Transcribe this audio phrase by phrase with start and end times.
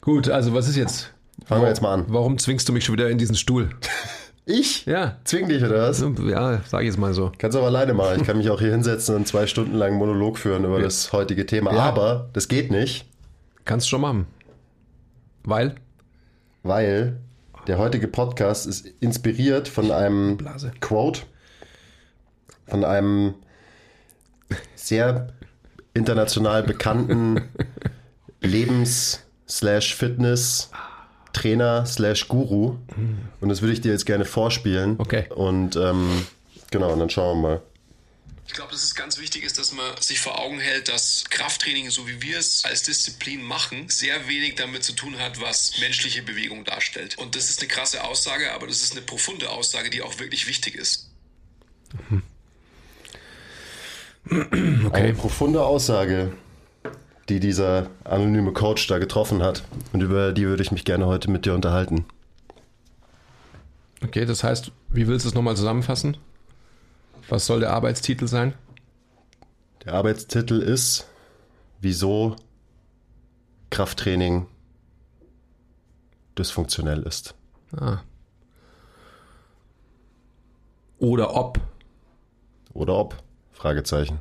[0.00, 1.12] Gut, also was ist jetzt?
[1.44, 2.04] Fangen wir jetzt mal an.
[2.08, 3.70] Warum zwingst du mich schon wieder in diesen Stuhl?
[4.44, 4.86] Ich?
[4.86, 5.18] Ja.
[5.24, 6.00] Zwing dich oder was?
[6.00, 7.30] Ja, sag ich jetzt mal so.
[7.38, 8.20] Kannst du auch alleine machen.
[8.20, 11.12] Ich kann mich auch hier hinsetzen und zwei Stunden lang einen Monolog führen über das
[11.12, 11.74] heutige Thema.
[11.74, 11.80] Ja.
[11.80, 13.06] Aber das geht nicht,
[13.64, 14.26] Kannst schon machen.
[15.44, 15.74] Weil?
[16.62, 17.18] weil
[17.66, 20.72] der heutige Podcast ist inspiriert von einem Blase.
[20.80, 21.20] Quote
[22.66, 23.34] von einem
[24.74, 25.28] sehr
[25.92, 27.42] international bekannten
[28.40, 30.70] Lebens- slash Fitness
[31.32, 32.76] Trainer slash Guru
[33.40, 34.96] und das würde ich dir jetzt gerne vorspielen.
[34.98, 35.26] Okay.
[35.34, 36.26] Und ähm,
[36.70, 37.62] genau, und dann schauen wir mal.
[38.48, 41.90] Ich glaube, dass es ganz wichtig ist, dass man sich vor Augen hält, dass Krafttraining,
[41.90, 46.22] so wie wir es als Disziplin machen, sehr wenig damit zu tun hat, was menschliche
[46.22, 47.18] Bewegung darstellt.
[47.18, 50.46] Und das ist eine krasse Aussage, aber das ist eine profunde Aussage, die auch wirklich
[50.46, 51.10] wichtig ist.
[54.30, 56.32] Eine profunde Aussage,
[57.28, 59.62] die dieser anonyme Coach da getroffen hat.
[59.92, 62.06] Und über die würde ich mich gerne heute mit dir unterhalten.
[64.02, 66.16] Okay, das heißt, wie willst du es nochmal zusammenfassen?
[67.28, 68.54] Was soll der Arbeitstitel sein?
[69.84, 71.06] Der Arbeitstitel ist,
[71.80, 72.36] wieso
[73.70, 74.46] Krafttraining
[76.38, 77.34] dysfunktionell ist.
[77.76, 77.98] Ah.
[80.98, 81.60] Oder ob.
[82.72, 83.22] Oder ob?
[83.52, 84.20] Fragezeichen.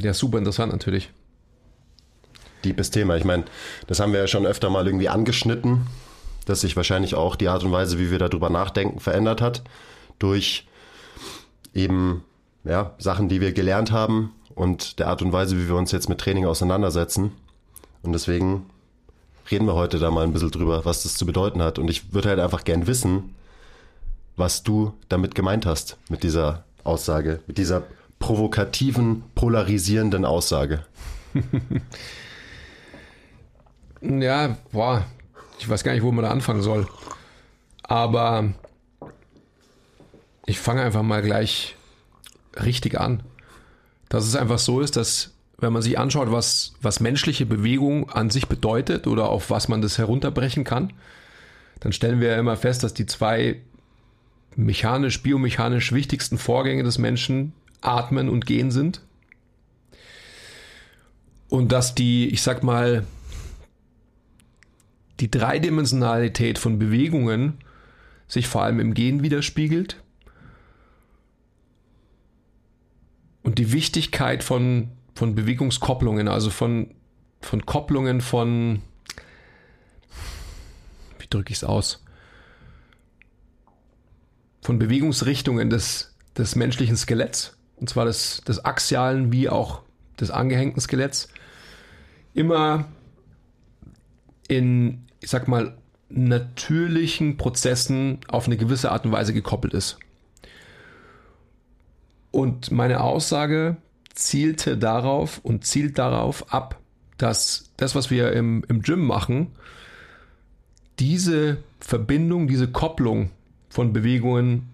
[0.00, 1.10] Ja, super interessant natürlich.
[2.64, 3.16] Deepes Thema.
[3.16, 3.44] Ich meine,
[3.86, 5.86] das haben wir ja schon öfter mal irgendwie angeschnitten,
[6.46, 9.62] dass sich wahrscheinlich auch die Art und Weise, wie wir darüber nachdenken, verändert hat.
[10.18, 10.66] Durch
[11.74, 12.24] eben
[12.64, 16.08] ja, Sachen, die wir gelernt haben und der Art und Weise, wie wir uns jetzt
[16.08, 17.32] mit Training auseinandersetzen.
[18.02, 18.66] Und deswegen
[19.50, 21.78] reden wir heute da mal ein bisschen drüber, was das zu bedeuten hat.
[21.78, 23.34] Und ich würde halt einfach gern wissen,
[24.36, 27.82] was du damit gemeint hast, mit dieser Aussage, mit dieser
[28.18, 30.84] provokativen, polarisierenden Aussage.
[34.02, 35.06] Ja, boah,
[35.58, 36.88] ich weiß gar nicht, wo man da anfangen soll.
[37.82, 38.52] Aber
[40.46, 41.76] ich fange einfach mal gleich
[42.60, 43.22] richtig an.
[44.08, 48.30] Dass es einfach so ist, dass wenn man sich anschaut, was, was menschliche Bewegung an
[48.30, 50.92] sich bedeutet oder auf was man das herunterbrechen kann,
[51.78, 53.60] dann stellen wir ja immer fest, dass die zwei
[54.56, 59.00] mechanisch, biomechanisch wichtigsten Vorgänge des Menschen Atmen und Gehen sind.
[61.48, 63.04] Und dass die, ich sag mal,
[65.22, 67.58] die Dreidimensionalität von Bewegungen
[68.26, 70.02] sich vor allem im Gehen widerspiegelt.
[73.44, 76.92] Und die Wichtigkeit von, von Bewegungskopplungen, also von,
[77.40, 78.82] von Kopplungen von,
[81.20, 82.04] wie drücke ich es aus,
[84.60, 89.82] von Bewegungsrichtungen des, des menschlichen Skeletts, und zwar des, des axialen wie auch
[90.18, 91.28] des angehängten Skeletts,
[92.34, 92.86] immer
[94.48, 95.78] in, ich sag mal,
[96.10, 99.98] natürlichen Prozessen auf eine gewisse Art und Weise gekoppelt ist.
[102.30, 103.76] Und meine Aussage
[104.12, 106.78] zielte darauf und zielt darauf ab,
[107.18, 109.52] dass das, was wir im, im Gym machen,
[110.98, 113.30] diese Verbindung, diese Kopplung
[113.68, 114.68] von Bewegungen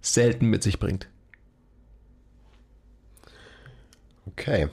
[0.00, 1.08] selten mit sich bringt.
[4.26, 4.68] Okay.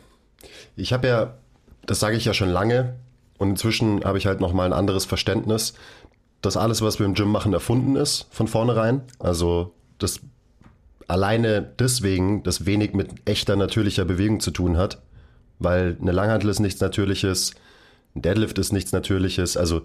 [0.76, 1.38] Ich habe ja,
[1.86, 2.96] das sage ich ja schon lange
[3.38, 5.74] und inzwischen habe ich halt nochmal ein anderes Verständnis,
[6.42, 9.02] dass alles, was wir im Gym machen, erfunden ist von vornherein.
[9.20, 10.20] Also das
[11.08, 15.02] alleine deswegen das wenig mit echter natürlicher Bewegung zu tun hat,
[15.60, 17.54] weil eine Langhantel ist nichts Natürliches,
[18.16, 19.58] ein Deadlift ist nichts Natürliches.
[19.58, 19.84] Also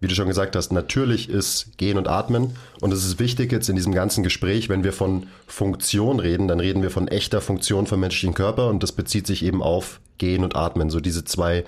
[0.00, 2.54] wie du schon gesagt hast, natürlich ist Gehen und Atmen.
[2.80, 6.60] Und es ist wichtig jetzt in diesem ganzen Gespräch, wenn wir von Funktion reden, dann
[6.60, 10.44] reden wir von echter Funktion vom menschlichen Körper und das bezieht sich eben auf Gehen
[10.44, 10.90] und Atmen.
[10.90, 11.64] So diese zwei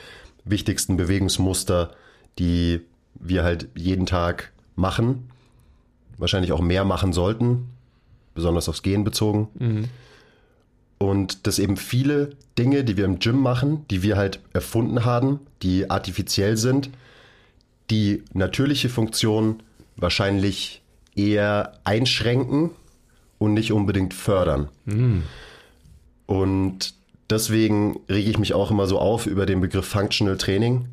[0.50, 1.92] wichtigsten Bewegungsmuster,
[2.38, 2.80] die
[3.14, 5.30] wir halt jeden Tag machen,
[6.16, 7.70] wahrscheinlich auch mehr machen sollten,
[8.34, 9.48] besonders aufs Gehen bezogen.
[10.98, 15.40] Und dass eben viele Dinge, die wir im Gym machen, die wir halt erfunden haben,
[15.62, 16.90] die artifiziell sind,
[17.90, 19.62] die natürliche Funktion
[19.96, 20.82] wahrscheinlich
[21.14, 22.70] eher einschränken
[23.38, 24.68] und nicht unbedingt fördern.
[26.26, 26.94] Und
[27.30, 30.88] deswegen rege ich mich auch immer so auf über den Begriff Functional Training,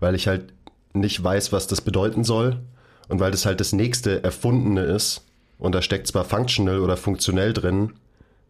[0.00, 0.52] weil ich halt
[0.92, 2.60] nicht weiß, was das bedeuten soll
[3.08, 5.22] und weil das halt das nächste Erfundene ist.
[5.58, 7.94] Und da steckt zwar functional oder funktionell drin,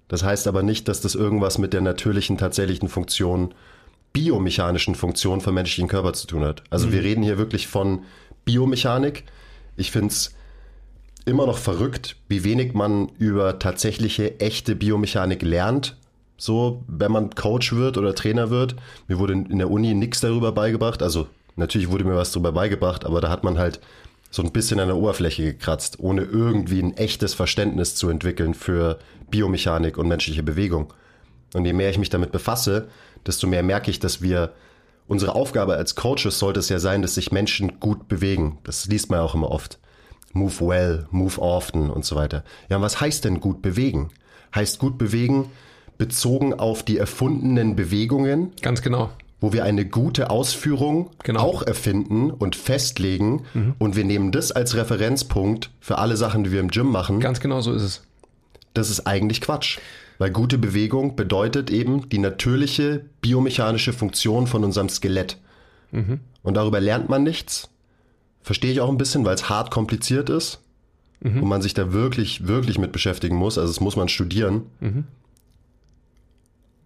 [0.09, 3.55] das heißt aber nicht, dass das irgendwas mit der natürlichen, tatsächlichen Funktion,
[4.13, 6.63] biomechanischen Funktion vom menschlichen Körper zu tun hat.
[6.71, 8.05] Also wir reden hier wirklich von
[8.45, 9.25] Biomechanik.
[9.77, 10.35] Ich finde es
[11.25, 15.97] immer noch verrückt, wie wenig man über tatsächliche, echte Biomechanik lernt
[16.37, 18.77] so, wenn man Coach wird oder Trainer wird.
[19.09, 21.03] Mir wurde in der Uni nichts darüber beigebracht.
[21.03, 23.81] Also natürlich wurde mir was darüber beigebracht, aber da hat man halt
[24.31, 28.99] so ein bisschen an der Oberfläche gekratzt, ohne irgendwie ein echtes Verständnis zu entwickeln für
[29.31, 30.93] Biomechanik und menschliche Bewegung.
[31.55, 32.89] Und je mehr ich mich damit befasse,
[33.27, 34.53] desto mehr merke ich, dass wir
[35.07, 38.59] unsere Aufgabe als Coaches sollte es ja sein, dass sich Menschen gut bewegen.
[38.65, 39.79] Das liest man ja auch immer oft.
[40.33, 42.45] Move well, move often und so weiter.
[42.69, 44.11] Ja, und was heißt denn gut bewegen?
[44.55, 45.51] Heißt gut bewegen
[45.99, 48.53] bezogen auf die erfundenen Bewegungen?
[48.63, 49.11] Ganz genau.
[49.41, 51.41] Wo wir eine gute Ausführung Genau.
[51.41, 53.43] auch erfinden und festlegen
[53.79, 57.21] und wir nehmen das als Referenzpunkt für alle Sachen, die wir im Gym machen.
[57.21, 58.03] Ganz genau so ist es.
[58.73, 59.79] Das ist eigentlich Quatsch.
[60.19, 65.37] Weil gute Bewegung bedeutet eben die natürliche biomechanische Funktion von unserem Skelett.
[66.43, 67.69] Und darüber lernt man nichts.
[68.43, 70.61] Verstehe ich auch ein bisschen, weil es hart kompliziert ist
[71.23, 73.59] und man sich da wirklich, wirklich mit beschäftigen muss.
[73.59, 74.63] Also das muss man studieren.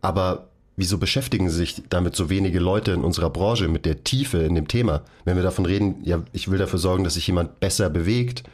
[0.03, 4.55] Aber wieso beschäftigen sich damit so wenige Leute in unserer Branche mit der Tiefe in
[4.55, 5.03] dem Thema?
[5.25, 8.45] Wenn wir davon reden, ja, ich will dafür sorgen, dass sich jemand besser bewegt,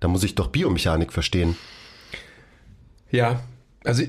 [0.00, 1.56] dann muss ich doch Biomechanik verstehen.
[3.10, 3.40] Ja,
[3.84, 4.02] also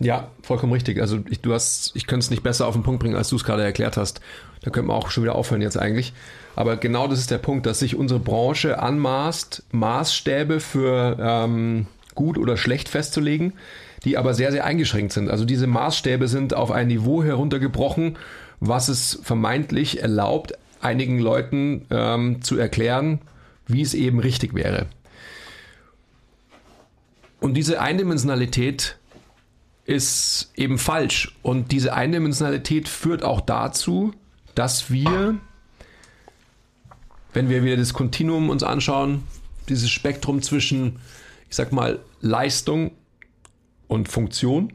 [0.00, 1.00] ja, vollkommen richtig.
[1.00, 3.36] Also ich, du hast, ich könnte es nicht besser auf den Punkt bringen, als du
[3.36, 4.20] es gerade erklärt hast.
[4.62, 6.12] Da könnten wir auch schon wieder aufhören jetzt eigentlich.
[6.54, 12.36] Aber genau das ist der Punkt, dass sich unsere Branche anmaßt, Maßstäbe für ähm, gut
[12.36, 13.52] oder schlecht festzulegen,
[14.06, 15.28] die aber sehr, sehr eingeschränkt sind.
[15.28, 18.16] Also diese Maßstäbe sind auf ein Niveau heruntergebrochen,
[18.60, 23.20] was es vermeintlich erlaubt, einigen Leuten ähm, zu erklären,
[23.66, 24.86] wie es eben richtig wäre.
[27.40, 28.96] Und diese Eindimensionalität
[29.86, 31.34] ist eben falsch.
[31.42, 34.14] Und diese Eindimensionalität führt auch dazu,
[34.54, 35.34] dass wir,
[37.32, 39.24] wenn wir wieder das Kontinuum uns anschauen,
[39.68, 41.00] dieses Spektrum zwischen,
[41.50, 42.92] ich sag mal, Leistung
[43.88, 44.72] und Funktion,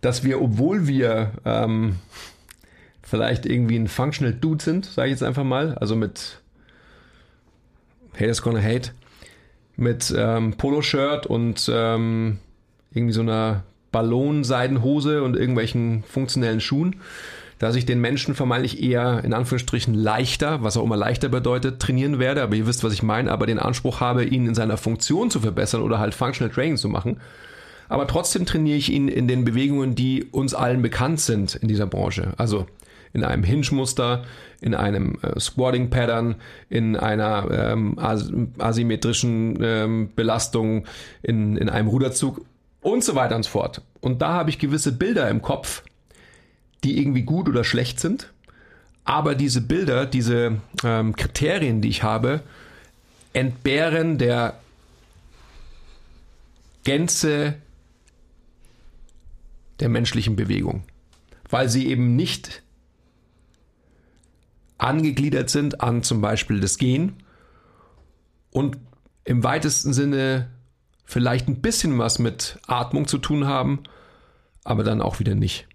[0.00, 1.96] dass wir, obwohl wir ähm,
[3.02, 6.40] vielleicht irgendwie ein Functional Dude sind, sage ich jetzt einfach mal, also mit
[8.14, 8.92] Haters gonna hate,
[9.76, 12.38] mit ähm, Poloshirt und ähm,
[12.92, 16.96] irgendwie so einer Ballonseidenhose und irgendwelchen funktionellen Schuhen,
[17.58, 22.18] dass ich den Menschen vermeintlich eher in Anführungsstrichen leichter, was auch immer leichter bedeutet, trainieren
[22.18, 25.30] werde, aber ihr wisst, was ich meine, aber den Anspruch habe, ihn in seiner Funktion
[25.30, 27.20] zu verbessern oder halt Functional Training zu machen.
[27.92, 31.84] Aber trotzdem trainiere ich ihn in den Bewegungen, die uns allen bekannt sind in dieser
[31.86, 32.32] Branche.
[32.38, 32.64] Also
[33.12, 34.24] in einem Hinge-Muster,
[34.62, 36.36] in einem äh, Squatting-Pattern,
[36.70, 40.86] in einer ähm, as asymmetrischen ähm, Belastung,
[41.22, 42.46] in, in einem Ruderzug
[42.80, 43.82] und so weiter und so fort.
[44.00, 45.82] Und da habe ich gewisse Bilder im Kopf,
[46.84, 48.32] die irgendwie gut oder schlecht sind.
[49.04, 52.40] Aber diese Bilder, diese ähm, Kriterien, die ich habe,
[53.34, 54.54] entbehren der
[56.84, 57.56] Gänze
[59.82, 60.84] der menschlichen Bewegung,
[61.50, 62.62] weil sie eben nicht
[64.78, 67.16] angegliedert sind an zum Beispiel das Gehen
[68.52, 68.78] und
[69.24, 70.50] im weitesten Sinne
[71.04, 73.80] vielleicht ein bisschen was mit Atmung zu tun haben,
[74.62, 75.66] aber dann auch wieder nicht.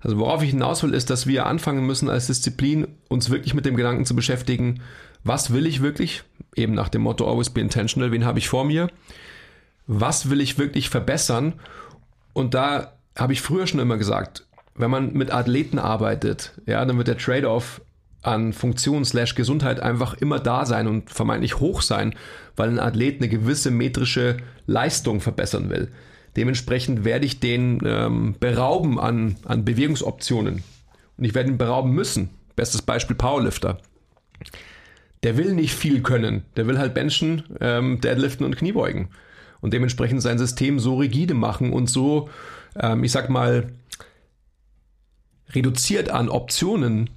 [0.00, 3.64] Also worauf ich hinaus will, ist, dass wir anfangen müssen als Disziplin uns wirklich mit
[3.64, 4.82] dem Gedanken zu beschäftigen,
[5.24, 6.22] was will ich wirklich,
[6.54, 8.90] eben nach dem Motto Always be intentional, wen habe ich vor mir,
[9.86, 11.54] was will ich wirklich verbessern?
[12.34, 16.98] Und da habe ich früher schon immer gesagt, wenn man mit Athleten arbeitet, ja, dann
[16.98, 17.80] wird der Trade-off
[18.22, 22.14] an Funktion slash Gesundheit einfach immer da sein und vermeintlich hoch sein,
[22.56, 25.88] weil ein Athlet eine gewisse metrische Leistung verbessern will.
[26.36, 30.62] Dementsprechend werde ich den ähm, berauben an, an Bewegungsoptionen.
[31.16, 32.28] Und ich werde ihn berauben müssen.
[32.56, 33.78] Bestes Beispiel Powerlifter.
[35.22, 36.42] Der will nicht viel können.
[36.56, 39.08] Der will halt benchen, ähm, deadliften und Kniebeugen.
[39.60, 42.28] Und dementsprechend sein System so rigide machen und so,
[42.80, 43.72] ähm, ich sag mal,
[45.50, 47.10] reduziert an Optionen,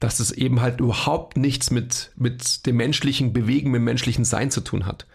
[0.00, 4.50] dass es eben halt überhaupt nichts mit, mit dem menschlichen Bewegen, mit dem menschlichen Sein
[4.50, 5.06] zu tun hat.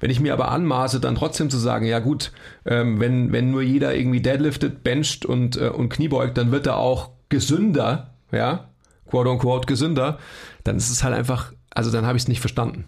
[0.00, 2.32] Wenn ich mir aber anmaße, dann trotzdem zu sagen, ja gut,
[2.64, 6.76] ähm, wenn, wenn nur jeder irgendwie deadliftet, bencht und, äh, und kniebeugt, dann wird er
[6.76, 8.68] auch gesünder, ja,
[9.08, 10.18] quote unquote gesünder,
[10.64, 12.84] dann ist es halt einfach, also dann habe ich es nicht verstanden.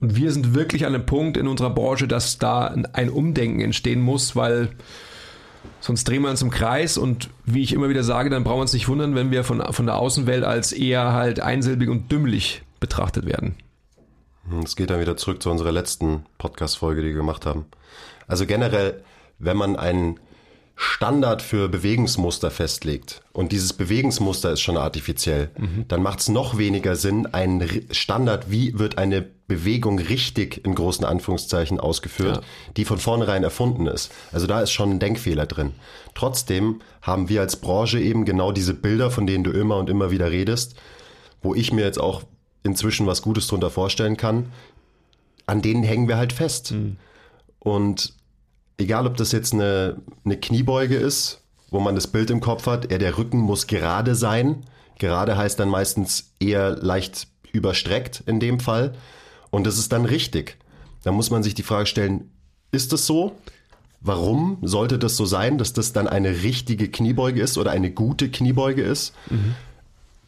[0.00, 4.00] Und wir sind wirklich an einem Punkt in unserer Branche, dass da ein Umdenken entstehen
[4.00, 4.70] muss, weil
[5.80, 8.62] sonst drehen wir uns im Kreis und wie ich immer wieder sage, dann brauchen wir
[8.62, 12.62] uns nicht wundern, wenn wir von, von der Außenwelt als eher halt einsilbig und dümmlich
[12.78, 13.54] betrachtet werden.
[14.62, 17.66] Es geht dann wieder zurück zu unserer letzten Podcast-Folge, die wir gemacht haben.
[18.28, 19.02] Also generell,
[19.38, 20.20] wenn man ein
[20.78, 25.50] Standard für Bewegungsmuster festlegt und dieses Bewegungsmuster ist schon artifiziell,
[25.88, 31.04] dann macht es noch weniger Sinn, einen Standard, wie wird eine Bewegung richtig in großen
[31.06, 32.42] Anführungszeichen ausgeführt,
[32.76, 34.12] die von vornherein erfunden ist.
[34.32, 35.72] Also da ist schon ein Denkfehler drin.
[36.14, 40.10] Trotzdem haben wir als Branche eben genau diese Bilder, von denen du immer und immer
[40.10, 40.74] wieder redest,
[41.42, 42.22] wo ich mir jetzt auch
[42.64, 44.52] inzwischen was Gutes drunter vorstellen kann,
[45.46, 46.74] an denen hängen wir halt fest.
[47.60, 48.12] Und
[48.78, 52.90] egal, ob das jetzt eine, eine Kniebeuge ist, wo man das Bild im Kopf hat,
[52.90, 54.64] eher der Rücken muss gerade sein.
[54.98, 58.94] Gerade heißt dann meistens eher leicht überstreckt in dem Fall.
[59.50, 60.58] Und das ist dann richtig.
[61.02, 62.30] Da muss man sich die Frage stellen,
[62.72, 63.36] ist das so?
[64.00, 68.30] Warum sollte das so sein, dass das dann eine richtige Kniebeuge ist oder eine gute
[68.30, 69.14] Kniebeuge ist?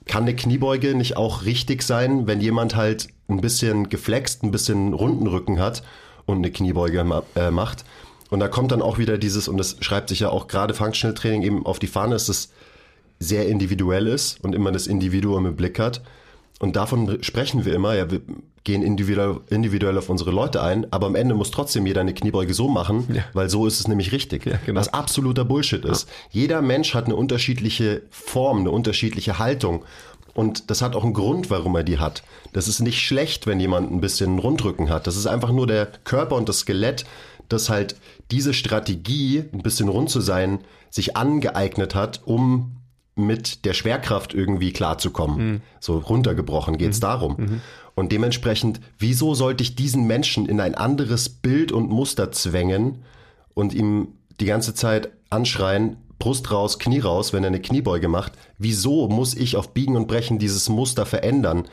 [0.06, 4.94] Kann eine Kniebeuge nicht auch richtig sein, wenn jemand halt ein bisschen geflext, ein bisschen
[4.94, 5.82] runden Rücken hat
[6.24, 7.84] und eine Kniebeuge ma äh, macht?
[8.30, 11.14] Und da kommt dann auch wieder dieses, und das schreibt sich ja auch gerade Functional
[11.14, 12.50] Training eben auf die Fahne, dass es
[13.18, 16.02] sehr individuell ist und immer das Individuum im Blick hat.
[16.60, 18.20] Und davon sprechen wir immer, ja, wir
[18.64, 22.52] gehen individuell, individuell auf unsere Leute ein, aber am Ende muss trotzdem jeder eine Kniebeuge
[22.52, 23.22] so machen, Ja.
[23.32, 24.44] weil so ist es nämlich richtig.
[24.44, 24.78] Ja, genau.
[24.80, 26.08] Was absoluter Bullshit ist.
[26.30, 29.84] Jeder Mensch hat eine unterschiedliche Form, eine unterschiedliche Haltung.
[30.34, 32.22] Und das hat auch einen Grund, warum er die hat.
[32.52, 35.06] Das ist nicht schlecht, wenn jemand ein bisschen Rundrücken hat.
[35.06, 37.04] Das ist einfach nur der Körper und das Skelett,
[37.48, 37.96] das halt
[38.30, 42.76] diese Strategie, ein bisschen rund zu sein, sich angeeignet hat, um
[43.14, 45.62] mit der Schwerkraft irgendwie klarzukommen.
[45.80, 47.60] So runtergebrochen geht's darum.
[47.94, 53.02] Und dementsprechend, wieso sollte ich diesen Menschen in ein anderes Bild und Muster zwängen
[53.54, 58.32] und ihm die ganze Zeit anschreien, Brust raus, Knie raus, wenn er eine Kniebeuge macht?
[58.56, 61.64] Wieso muss ich auf Biegen und Brechen dieses Muster verändern?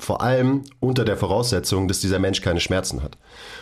[0.00, 3.18] Vor allem unter der Voraussetzung, dass dieser Mensch keine Schmerzen hat.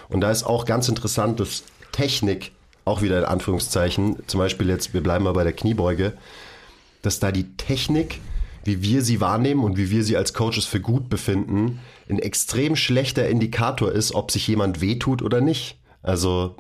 [0.08, 2.52] Und da ist auch ganz interessant, dass Technik,
[2.84, 6.12] auch wieder in Anführungszeichen, zum Beispiel jetzt, wir bleiben mal bei der Kniebeuge,
[7.02, 8.20] dass da die Technik,
[8.64, 12.76] wie wir sie wahrnehmen und wie wir sie als Coaches für gut befinden, ein extrem
[12.76, 15.78] schlechter Indikator ist, ob sich jemand wehtut oder nicht.
[16.02, 16.56] Also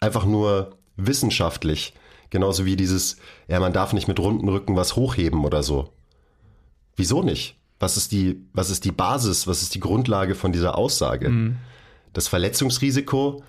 [0.00, 1.94] einfach nur wissenschaftlich.
[2.30, 3.16] Genauso wie dieses,
[3.48, 5.90] ja, man darf nicht mit runden Rücken was hochheben oder so.
[6.96, 7.59] Wieso nicht?
[7.80, 11.26] Was ist die, was ist die Basis, was ist die Grundlage von dieser Aussage?
[12.12, 13.42] Das Verletzungsrisiko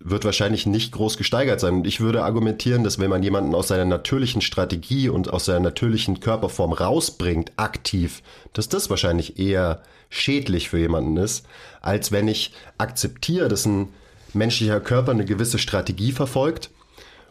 [0.00, 1.74] wird wahrscheinlich nicht groß gesteigert sein.
[1.74, 5.60] Und ich würde argumentieren, dass wenn man jemanden aus seiner natürlichen Strategie und aus seiner
[5.60, 11.46] natürlichen Körperform rausbringt, aktiv, dass das wahrscheinlich eher schädlich für jemanden ist,
[11.80, 13.88] als wenn ich akzeptiere, dass ein
[14.34, 16.70] menschlicher Körper eine gewisse Strategie verfolgt.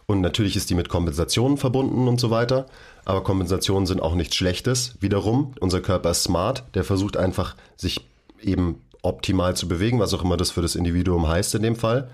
[0.09, 2.65] Und natürlich ist die mit Kompensationen verbunden und so weiter.
[3.03, 4.95] Aber Kompensationen sind auch nichts Schlechtes.
[5.01, 6.63] Wiederum, unser Körper ist smart.
[6.75, 8.07] Der versucht einfach, sich
[8.41, 12.09] eben optimal zu bewegen, was auch immer das für das Individuum heißt in dem Fall.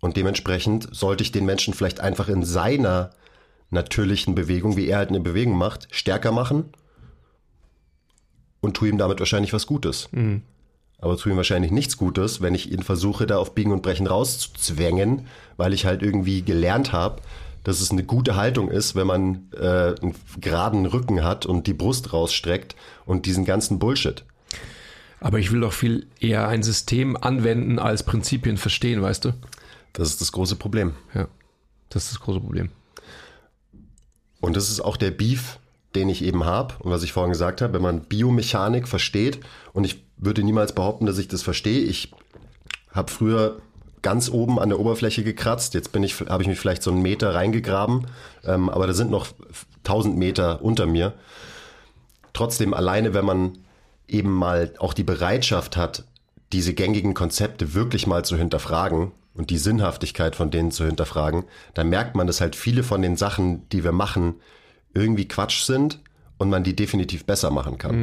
[0.00, 3.10] Und dementsprechend sollte ich den Menschen vielleicht einfach in seiner
[3.70, 6.64] natürlichen Bewegung, wie er halt eine Bewegung macht, stärker machen
[8.60, 10.08] und tue ihm damit wahrscheinlich was Gutes.
[10.98, 14.06] Aber tue ihm wahrscheinlich nichts Gutes, wenn ich ihn versuche, da auf Biegen und Brechen
[14.06, 15.26] rauszuzwängen,
[15.56, 17.22] weil ich halt irgendwie gelernt habe,
[17.62, 21.74] dass es eine gute Haltung ist, wenn man äh, einen geraden Rücken hat und die
[21.74, 22.74] Brust rausstreckt
[23.06, 24.24] und diesen ganzen Bullshit.
[25.20, 29.32] Aber ich will doch viel eher ein System anwenden als Prinzipien verstehen, weißt du?
[29.92, 30.94] Das ist das große Problem.
[31.14, 31.28] Ja.
[31.90, 32.70] Das ist das große Problem.
[34.40, 35.58] Und das ist auch der Beef,
[35.94, 39.40] den ich eben habe und was ich vorhin gesagt habe, wenn man Biomechanik versteht
[39.72, 41.80] und ich würde niemals behaupten, dass ich das verstehe.
[41.80, 42.12] Ich
[42.92, 43.58] habe früher
[44.02, 47.02] ganz oben an der Oberfläche gekratzt, jetzt bin ich, habe ich mich vielleicht so einen
[47.02, 48.06] Meter reingegraben,
[48.44, 49.28] ähm, aber da sind noch
[49.78, 51.14] 1000 Meter unter mir.
[52.32, 53.58] Trotzdem alleine, wenn man
[54.06, 56.04] eben mal auch die Bereitschaft hat,
[56.52, 61.44] diese gängigen Konzepte wirklich mal zu hinterfragen und die Sinnhaftigkeit von denen zu hinterfragen,
[61.74, 64.36] dann merkt man, dass halt viele von den Sachen, die wir machen,
[64.94, 66.00] irgendwie Quatsch sind
[66.38, 67.94] und man die definitiv besser machen kann.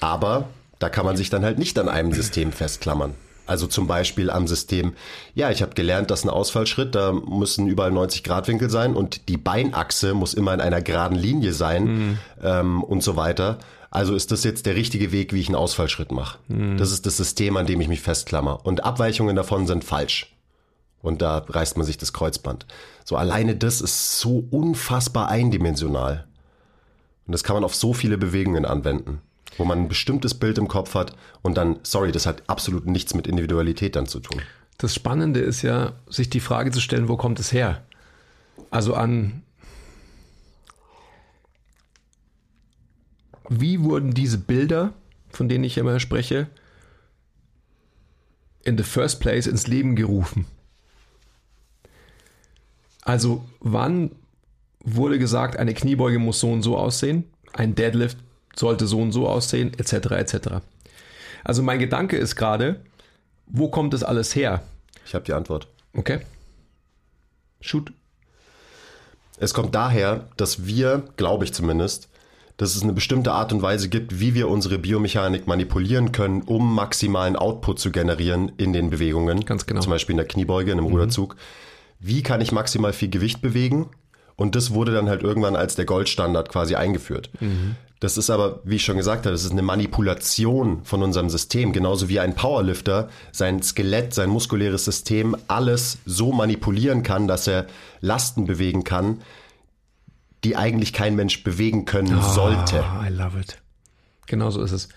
[0.00, 3.14] Aber da kann man sich dann halt nicht an einem System festklammern.
[3.46, 4.92] Also zum Beispiel am System,
[5.34, 9.28] ja, ich habe gelernt, dass ein Ausfallschritt, da müssen überall 90 Grad Winkel sein und
[9.30, 13.58] die Beinachse muss immer in einer geraden Linie sein ähm, und so weiter.
[13.90, 16.38] Also ist das jetzt der richtige Weg, wie ich einen Ausfallschritt mache.
[16.76, 18.66] Das ist das System, an dem ich mich festklammer.
[18.66, 20.34] Und Abweichungen davon sind falsch.
[21.00, 22.66] Und da reißt man sich das Kreuzband.
[23.04, 26.26] So alleine das ist so unfassbar eindimensional.
[27.26, 29.22] Und das kann man auf so viele Bewegungen anwenden,
[29.56, 33.14] wo man ein bestimmtes Bild im Kopf hat und dann, sorry, das hat absolut nichts
[33.14, 34.42] mit Individualität dann zu tun.
[34.78, 37.84] Das Spannende ist ja, sich die Frage zu stellen, wo kommt es her?
[38.70, 39.42] Also an,
[43.48, 44.92] wie wurden diese Bilder,
[45.30, 46.48] von denen ich immer spreche,
[48.62, 50.46] in the first place ins Leben gerufen?
[53.02, 54.10] Also wann
[54.80, 58.18] wurde gesagt, eine Kniebeuge muss so und so aussehen, ein Deadlift
[58.58, 60.10] sollte so und so aussehen, etc.
[60.12, 60.36] etc.
[61.44, 62.80] Also mein Gedanke ist gerade,
[63.46, 64.62] wo kommt das alles her?
[65.06, 65.68] Ich habe die Antwort.
[65.94, 66.20] Okay.
[67.60, 67.92] Shoot.
[69.38, 72.08] Es kommt daher, dass wir, glaube ich zumindest,
[72.56, 76.74] dass es eine bestimmte Art und Weise gibt, wie wir unsere Biomechanik manipulieren können, um
[76.74, 79.44] maximalen Output zu generieren in den Bewegungen.
[79.44, 79.80] Ganz genau.
[79.80, 81.36] Zum Beispiel in der Kniebeuge, in einem Ruderzug.
[82.00, 83.88] Wie kann ich maximal viel Gewicht bewegen?
[84.34, 87.30] Und das wurde dann halt irgendwann als der Goldstandard quasi eingeführt.
[88.00, 91.72] Das ist aber, wie ich schon gesagt habe, das ist eine Manipulation von unserem System.
[91.72, 97.66] Genauso wie ein Powerlifter sein Skelett, sein muskuläres System, alles so manipulieren kann, dass er
[98.00, 99.20] Lasten bewegen kann,
[100.44, 102.84] die eigentlich kein Mensch bewegen können sollte.
[102.84, 103.58] Ah, I love it.
[104.26, 104.88] Genau so ist es.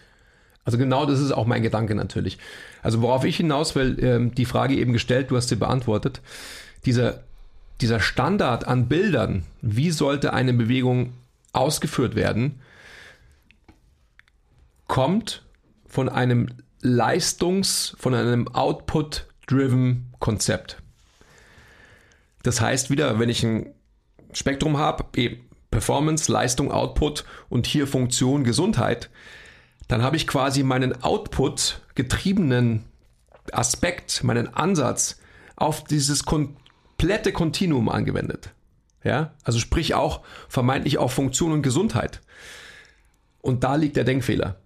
[0.63, 2.37] Also genau das ist auch mein Gedanke natürlich.
[2.83, 6.21] Also worauf ich hinaus will, ähm, die Frage eben gestellt, du hast sie beantwortet.
[6.85, 7.23] Dieser,
[7.81, 11.13] dieser Standard an Bildern, wie sollte eine Bewegung
[11.51, 12.59] ausgeführt werden,
[14.91, 15.43] kommt
[15.87, 16.49] von einem
[16.81, 20.81] Leistungs-, von einem Output-driven Konzept.
[22.43, 23.73] Das heißt wieder, wenn ich ein
[24.33, 29.09] Spektrum habe, eben Performance, Leistung, Output und hier Funktion, Gesundheit,
[29.87, 32.83] dann habe ich quasi meinen Output getriebenen
[33.53, 35.21] Aspekt, meinen Ansatz
[35.55, 38.49] auf dieses komplette Kontinuum angewendet.
[39.05, 40.19] Ja, also sprich auch
[40.49, 42.19] vermeintlich auf Funktion und Gesundheit.
[43.39, 44.57] Und da liegt der Denkfehler.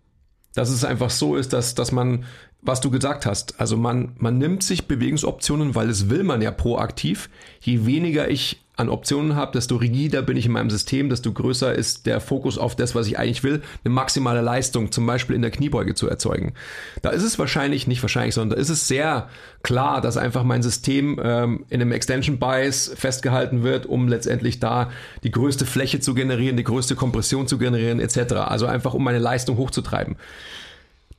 [0.55, 2.25] Dass es einfach so ist, dass, dass man,
[2.65, 6.51] was du gesagt hast, also man, man nimmt sich Bewegungsoptionen, weil das will man ja
[6.51, 7.29] proaktiv.
[7.62, 11.74] Je weniger ich an Optionen habe, desto rigider bin ich in meinem System, desto größer
[11.74, 15.41] ist der Fokus auf das, was ich eigentlich will, eine maximale Leistung zum Beispiel in
[15.41, 16.53] der Kniebeuge zu erzeugen.
[17.01, 19.29] Da ist es wahrscheinlich, nicht wahrscheinlich, sondern da ist es sehr
[19.63, 24.89] klar, dass einfach mein System ähm, in einem Extension Bias festgehalten wird, um letztendlich da
[25.24, 28.34] die größte Fläche zu generieren, die größte Kompression zu generieren, etc.
[28.34, 30.17] Also einfach um meine Leistung hochzutreiben.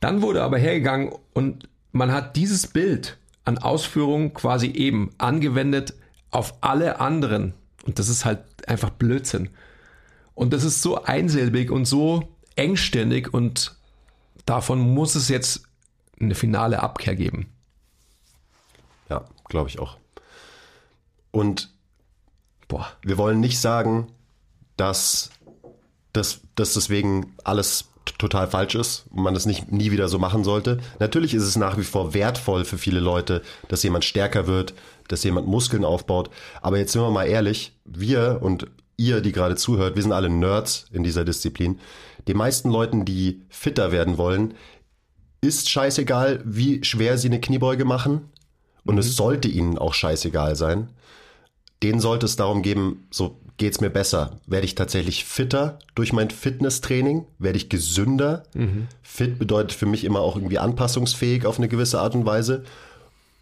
[0.00, 5.94] Dann wurde aber hergegangen und man hat dieses Bild an Ausführungen quasi eben angewendet
[6.30, 7.54] auf alle anderen.
[7.84, 9.50] Und das ist halt einfach Blödsinn.
[10.34, 13.76] Und das ist so einsilbig und so engstirnig und
[14.44, 15.62] davon muss es jetzt
[16.20, 17.52] eine finale Abkehr geben.
[19.08, 19.96] Ja, glaube ich auch.
[21.30, 21.72] Und
[22.68, 22.88] Boah.
[23.02, 24.12] wir wollen nicht sagen,
[24.76, 25.30] dass,
[26.12, 27.88] dass, dass deswegen alles
[28.18, 30.78] total falsch ist und man das nicht nie wieder so machen sollte.
[30.98, 34.74] Natürlich ist es nach wie vor wertvoll für viele Leute, dass jemand stärker wird,
[35.08, 36.30] dass jemand Muskeln aufbaut.
[36.62, 38.66] Aber jetzt sind wir mal ehrlich, wir und
[38.96, 41.78] ihr, die gerade zuhört, wir sind alle Nerds in dieser Disziplin.
[42.28, 44.54] Den meisten Leuten, die fitter werden wollen,
[45.40, 48.30] ist scheißegal, wie schwer sie eine Kniebeuge machen.
[48.84, 50.90] Und es sollte ihnen auch scheißegal sein.
[51.82, 54.38] Denen sollte es darum geben, so geht's mir besser.
[54.46, 57.26] Werde ich tatsächlich fitter durch mein Fitnesstraining?
[57.38, 58.44] Werde ich gesünder?
[59.02, 62.64] Fit bedeutet für mich immer auch irgendwie anpassungsfähig auf eine gewisse Art und Weise.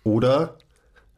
[0.05, 0.57] Oder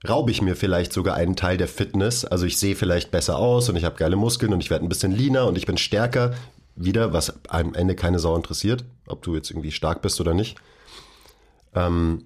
[0.09, 2.25] raube ich mir vielleicht sogar einen Teil der Fitness.
[2.25, 4.89] Also ich sehe vielleicht besser aus und ich habe geile Muskeln und ich werde ein
[4.89, 6.35] bisschen leaner und ich bin stärker.
[6.79, 10.59] Wieder, was am Ende keine Sau interessiert, ob du jetzt irgendwie stark bist oder nicht.
[11.75, 12.25] Ähm,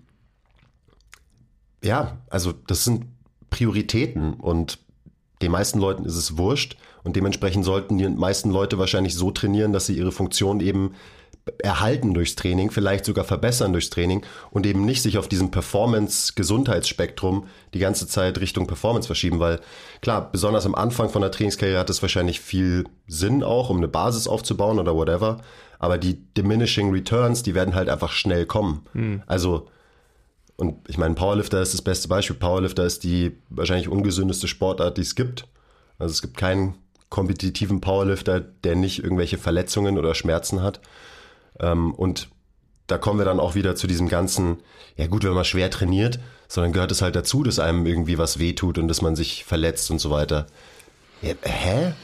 [1.84, 3.06] ja, also das sind
[3.48, 4.78] Prioritäten und
[5.42, 9.72] den meisten Leuten ist es wurscht und dementsprechend sollten die meisten Leute wahrscheinlich so trainieren,
[9.72, 10.94] dass sie ihre Funktion eben
[11.58, 17.46] erhalten durchs Training, vielleicht sogar verbessern durchs Training und eben nicht sich auf diesem Performance-Gesundheitsspektrum
[17.72, 19.60] die ganze Zeit Richtung Performance verschieben, weil
[20.02, 23.88] klar, besonders am Anfang von der Trainingskarriere hat es wahrscheinlich viel Sinn auch, um eine
[23.88, 25.38] Basis aufzubauen oder whatever,
[25.78, 28.84] aber die diminishing returns, die werden halt einfach schnell kommen.
[29.26, 29.66] Also
[30.60, 32.36] und ich meine, Powerlifter ist das beste Beispiel.
[32.36, 35.46] Powerlifter ist die wahrscheinlich ungesündeste Sportart, die es gibt.
[35.98, 36.74] Also es gibt keinen
[37.08, 40.80] kompetitiven Powerlifter, der nicht irgendwelche Verletzungen oder Schmerzen hat.
[41.58, 42.28] Ähm, und
[42.88, 44.58] da kommen wir dann auch wieder zu diesem ganzen,
[44.96, 48.38] ja gut, wenn man schwer trainiert, sondern gehört es halt dazu, dass einem irgendwie was
[48.38, 50.46] wehtut und dass man sich verletzt und so weiter.
[51.22, 51.94] Ja, hä?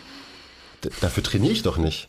[0.83, 2.09] D dafür trainiere ich doch nicht.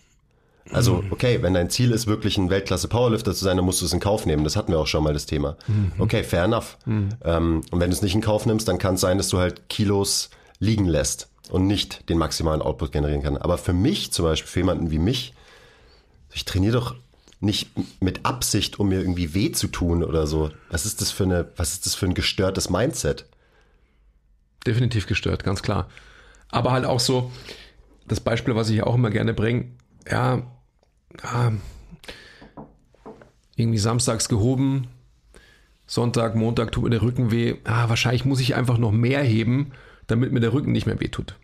[0.71, 3.93] Also, okay, wenn dein Ziel ist, wirklich ein Weltklasse-Powerlifter zu sein, dann musst du es
[3.93, 4.43] in Kauf nehmen.
[4.43, 5.58] Das hatten wir auch schon mal das Thema.
[5.97, 6.77] Okay, fair enough.
[6.86, 9.38] Ähm, und wenn du es nicht in Kauf nimmst, dann kann es sein, dass du
[9.38, 13.38] halt Kilos liegen lässt und nicht den maximalen Output generieren kann.
[13.38, 15.34] Aber für mich zum Beispiel, für jemanden wie mich,
[16.34, 16.95] ich trainiere doch
[17.39, 17.69] nicht
[18.01, 20.51] mit Absicht, um mir irgendwie weh zu tun oder so.
[20.69, 23.25] Was ist das für eine, was ist das für ein gestörtes Mindset?
[24.65, 25.88] Definitiv gestört, ganz klar.
[26.49, 27.32] Aber halt auch so,
[28.08, 29.67] das Beispiel, was ich auch immer gerne bringe,
[30.10, 30.43] ja,
[31.24, 31.54] ja,
[33.56, 34.88] irgendwie samstags gehoben,
[35.88, 37.56] Sonntag, Montag tut mir der Rücken weh.
[37.63, 39.72] Ah, wahrscheinlich muss ich einfach noch mehr heben,
[40.06, 41.36] damit mir der Rücken nicht mehr wehtut.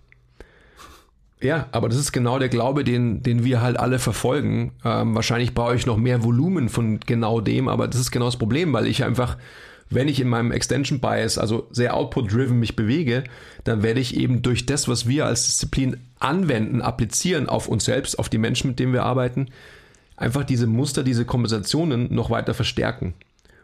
[1.42, 4.74] Ja, aber das ist genau der Glaube, den, den wir halt alle verfolgen.
[4.86, 8.38] Ähm, wahrscheinlich brauche ich noch mehr Volumen von genau dem, aber das ist genau das
[8.38, 9.38] Problem, weil ich einfach,
[9.90, 13.26] wenn ich in meinem Extension Bias, also sehr output-driven mich bewege,
[13.66, 18.18] dann werde ich eben durch das, was wir als Disziplin anwenden, applizieren auf uns selbst,
[18.20, 19.48] auf die Menschen, mit denen wir arbeiten,
[20.16, 23.14] einfach diese Muster, diese Kompensationen noch weiter verstärken.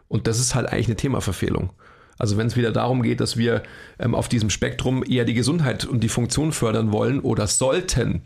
[0.08, 1.70] Und das ist halt eigentlich eine Themaverfehlung.
[2.18, 3.62] Also wenn es wieder darum geht, dass wir
[3.98, 8.22] ähm, auf diesem Spektrum eher die Gesundheit und die Funktion fördern wollen oder sollten,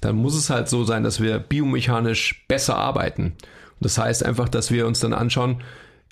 [0.00, 3.24] dann muss es halt so sein, dass wir biomechanisch besser arbeiten.
[3.24, 5.62] Und das heißt einfach, dass wir uns dann anschauen,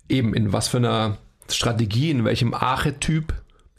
[0.09, 3.33] eben in was für einer Strategie, in welchem Archetyp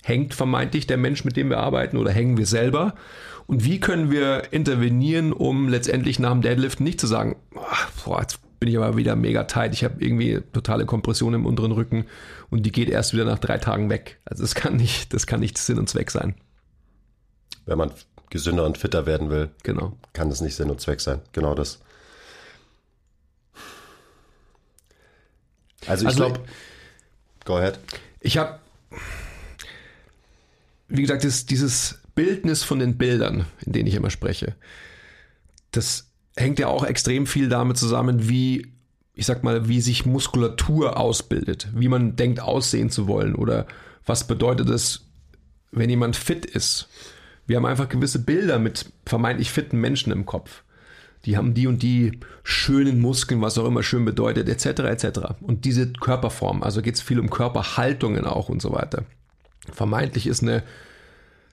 [0.04, 2.96] hängt vermeintlich der Mensch, mit dem wir arbeiten oder hängen wir selber
[3.52, 7.36] und wie können wir intervenieren, um letztendlich nach dem Deadlift nicht zu sagen,
[8.06, 11.74] boah, jetzt bin ich aber wieder mega tight, ich habe irgendwie totale Kompression im unteren
[11.74, 12.06] Rücken
[12.50, 14.22] und die geht erst wieder nach drei Tagen weg.
[14.24, 16.36] Also das kann nicht, das kann nicht Sinn und Zweck sein.
[17.66, 17.92] Wenn man
[18.30, 19.98] gesünder und fitter werden will, genau.
[20.14, 21.20] kann das nicht Sinn und Zweck sein.
[21.34, 21.82] Genau das.
[25.88, 26.40] Also ich also, glaube,
[27.44, 27.80] go ahead.
[28.22, 28.60] Ich habe,
[30.88, 34.56] wie gesagt, das, dieses Bildnis von den Bildern, in denen ich immer spreche,
[35.72, 38.74] das hängt ja auch extrem viel damit zusammen, wie,
[39.14, 43.68] ich sag mal, wie sich Muskulatur ausbildet, wie man denkt, aussehen zu wollen oder
[44.06, 45.08] was bedeutet es,
[45.72, 46.90] wenn jemand fit ist.
[47.48, 50.64] Wir haben einfach gewisse Bilder mit vermeintlich fitten Menschen im Kopf.
[51.26, 54.82] Die haben die und die schönen Muskeln, was auch immer schön bedeutet, etc.
[54.82, 55.20] etc.
[55.42, 59.04] Und diese Körperform, also geht es viel um Körperhaltungen auch und so weiter.
[59.72, 60.64] Vermeintlich ist eine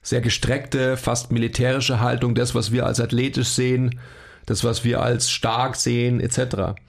[0.01, 3.99] sehr gestreckte, fast militärische Haltung das, was wir als athletisch sehen,
[4.45, 6.79] das, was wir als stark sehen, etc.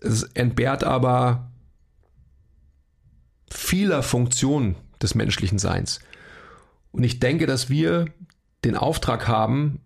[0.00, 1.50] Es entbehrt aber
[3.50, 6.00] vieler Funktionen des menschlichen Seins.
[6.92, 8.06] Und ich denke, dass wir
[8.64, 9.80] den Auftrag haben,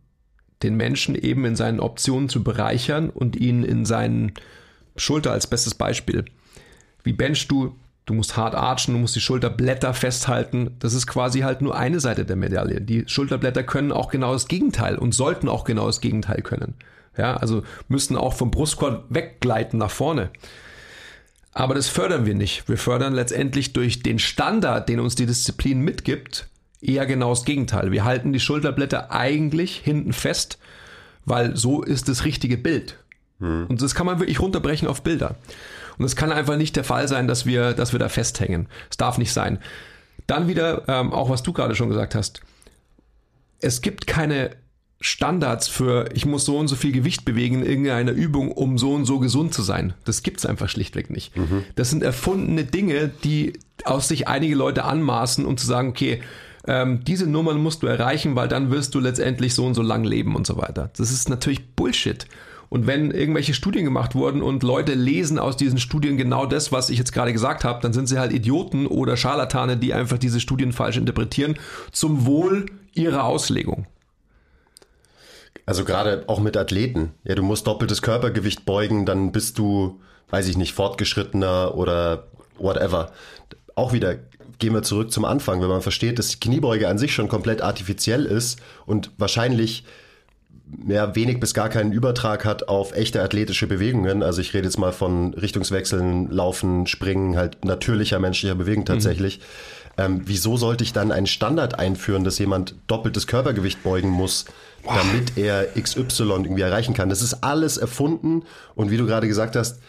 [0.62, 4.32] den Menschen eben in seinen Optionen zu bereichern und ihn in seinen
[4.96, 6.24] Schulter als bestes Beispiel.
[7.02, 7.76] Wie benchst du?
[8.10, 10.74] Du musst hart archen, du musst die Schulterblätter festhalten.
[10.80, 12.80] Das ist quasi halt nur eine Seite der Medaille.
[12.80, 16.74] Die Schulterblätter können auch genau das Gegenteil und sollten auch genau das Gegenteil können.
[17.16, 20.30] Ja, also müssten auch vom Brustkorb weggleiten nach vorne.
[21.52, 22.68] Aber das fördern wir nicht.
[22.68, 26.48] Wir fördern letztendlich durch den Standard, den uns die Disziplin mitgibt,
[26.80, 27.92] eher genau das Gegenteil.
[27.92, 30.58] Wir halten die Schulterblätter eigentlich hinten fest,
[31.26, 32.98] weil so ist das richtige Bild.
[33.38, 33.66] Hm.
[33.68, 35.36] Und das kann man wirklich runterbrechen auf Bilder.
[36.00, 38.68] Und es kann einfach nicht der Fall sein, dass wir, dass wir da festhängen.
[38.88, 39.58] Es darf nicht sein.
[40.26, 42.40] Dann wieder, ähm, auch was du gerade schon gesagt hast.
[43.60, 44.52] Es gibt keine
[45.02, 48.94] Standards für, ich muss so und so viel Gewicht bewegen in irgendeiner Übung, um so
[48.94, 49.92] und so gesund zu sein.
[50.06, 51.36] Das gibt's einfach schlichtweg nicht.
[51.36, 51.64] Mhm.
[51.76, 53.52] Das sind erfundene Dinge, die
[53.84, 56.22] aus sich einige Leute anmaßen, um zu sagen, okay,
[56.66, 60.04] ähm, diese Nummern musst du erreichen, weil dann wirst du letztendlich so und so lang
[60.04, 60.90] leben und so weiter.
[60.96, 62.26] Das ist natürlich Bullshit.
[62.70, 66.88] Und wenn irgendwelche Studien gemacht wurden und Leute lesen aus diesen Studien genau das, was
[66.88, 70.38] ich jetzt gerade gesagt habe, dann sind sie halt Idioten oder Scharlatane, die einfach diese
[70.38, 71.58] Studien falsch interpretieren,
[71.90, 73.86] zum Wohl ihrer Auslegung.
[75.66, 77.10] Also gerade auch mit Athleten.
[77.24, 83.10] Ja, du musst doppeltes Körpergewicht beugen, dann bist du, weiß ich nicht, fortgeschrittener oder whatever.
[83.74, 84.16] Auch wieder
[84.60, 88.26] gehen wir zurück zum Anfang, wenn man versteht, dass Kniebeuge an sich schon komplett artifiziell
[88.26, 89.84] ist und wahrscheinlich
[90.78, 94.22] mehr wenig bis gar keinen Übertrag hat auf echte athletische Bewegungen.
[94.22, 99.38] Also ich rede jetzt mal von Richtungswechseln, Laufen, Springen, halt natürlicher menschlicher Bewegung tatsächlich.
[99.38, 99.42] Mhm.
[99.98, 104.46] Ähm, wieso sollte ich dann einen Standard einführen, dass jemand doppeltes Körpergewicht beugen muss,
[104.82, 104.96] wow.
[104.96, 107.08] damit er XY irgendwie erreichen kann?
[107.10, 109.80] Das ist alles erfunden und wie du gerade gesagt hast,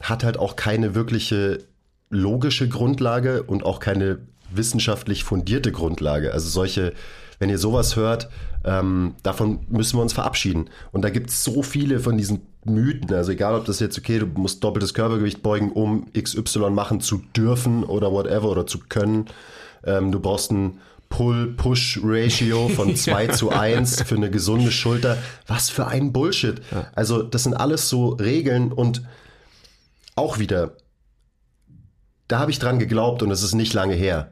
[0.00, 1.60] hat halt auch keine wirkliche
[2.10, 4.18] logische Grundlage und auch keine
[4.50, 6.32] wissenschaftlich fundierte Grundlage.
[6.32, 6.92] Also solche,
[7.42, 8.28] wenn ihr sowas hört,
[8.64, 10.70] ähm, davon müssen wir uns verabschieden.
[10.92, 13.12] Und da gibt es so viele von diesen Mythen.
[13.12, 17.20] Also egal, ob das jetzt, okay, du musst doppeltes Körpergewicht beugen, um XY machen zu
[17.36, 19.26] dürfen oder whatever oder zu können.
[19.82, 20.78] Ähm, du brauchst ein
[21.08, 25.18] Pull-Push-Ratio von 2 zu 1 für eine gesunde Schulter.
[25.48, 26.62] Was für ein Bullshit.
[26.94, 29.02] Also das sind alles so Regeln und
[30.14, 30.76] auch wieder,
[32.28, 34.30] da habe ich dran geglaubt und es ist nicht lange her.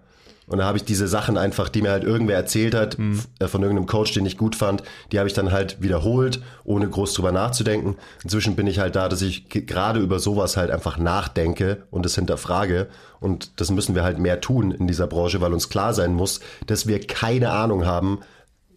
[0.50, 3.20] Und da habe ich diese Sachen einfach, die mir halt irgendwer erzählt hat, mhm.
[3.40, 4.82] von irgendeinem Coach, den ich gut fand,
[5.12, 7.94] die habe ich dann halt wiederholt, ohne groß drüber nachzudenken.
[8.24, 12.16] Inzwischen bin ich halt da, dass ich gerade über sowas halt einfach nachdenke und es
[12.16, 12.88] hinterfrage.
[13.20, 16.40] Und das müssen wir halt mehr tun in dieser Branche, weil uns klar sein muss,
[16.66, 18.18] dass wir keine Ahnung haben,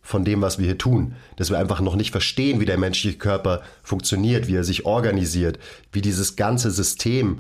[0.04, 1.16] von dem, was wir hier tun.
[1.38, 5.58] Dass wir einfach noch nicht verstehen, wie der menschliche Körper funktioniert, wie er sich organisiert,
[5.92, 7.40] wie dieses ganze System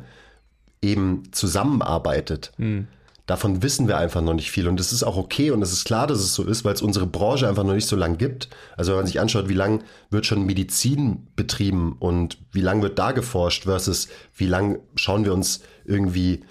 [0.81, 2.51] eben zusammenarbeitet.
[2.57, 2.87] Mhm
[3.25, 4.67] Davon wissen wir einfach noch nicht viel.
[4.67, 6.81] Und es ist auch okay und es ist klar, dass es so ist, weil es
[6.81, 8.49] unsere Branche einfach noch nicht so lang gibt.
[8.75, 12.99] Also wenn man sich anschaut, wie lang wird schon Medizin betrieben und wie lang wird
[12.99, 16.41] da geforscht versus wie lang schauen wir uns irgendwie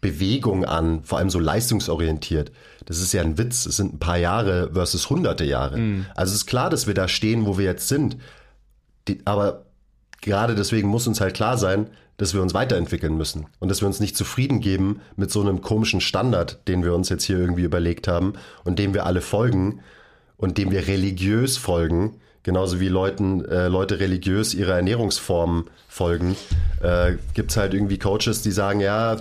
[0.00, 2.52] Bewegung an, vor allem so leistungsorientiert.
[2.86, 3.66] Das ist ja ein Witz.
[3.66, 5.78] Es sind ein paar Jahre versus hunderte Jahre.
[5.78, 6.06] Mhm.
[6.14, 8.16] Also es ist klar, dass wir da stehen, wo wir jetzt sind.
[9.08, 9.66] Die, aber
[10.20, 11.88] gerade deswegen muss uns halt klar sein,
[12.22, 15.60] dass wir uns weiterentwickeln müssen und dass wir uns nicht zufrieden geben mit so einem
[15.60, 19.80] komischen Standard, den wir uns jetzt hier irgendwie überlegt haben und dem wir alle folgen
[20.36, 26.36] und dem wir religiös folgen, genauso wie Leuten, äh, Leute religiös ihrer Ernährungsform folgen,
[26.80, 29.16] äh, gibt es halt irgendwie Coaches, die sagen, ja,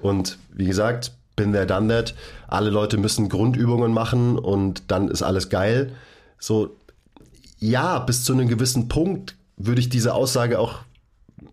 [0.00, 2.14] und wie gesagt, bin there, done that,
[2.48, 5.92] alle Leute müssen Grundübungen machen und dann ist alles geil.
[6.38, 6.76] So,
[7.58, 10.80] ja, bis zu einem gewissen Punkt würde ich diese Aussage auch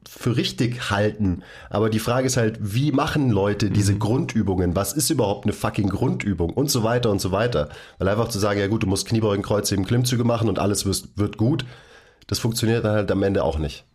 [0.10, 1.44] für richtig halten.
[1.70, 4.00] Aber die Frage ist halt, wie machen Leute diese mhm.
[4.00, 4.76] Grundübungen?
[4.76, 6.50] Was ist überhaupt eine fucking Grundübung?
[6.50, 7.70] Und so weiter und so weiter.
[8.00, 11.10] Weil einfach zu sagen, ja gut, du musst Kniebeugen, Kreuzheben, Klimmzüge machen und alles wird,
[11.16, 11.64] wird gut,
[12.28, 13.86] das funktioniert dann halt am Ende auch nicht.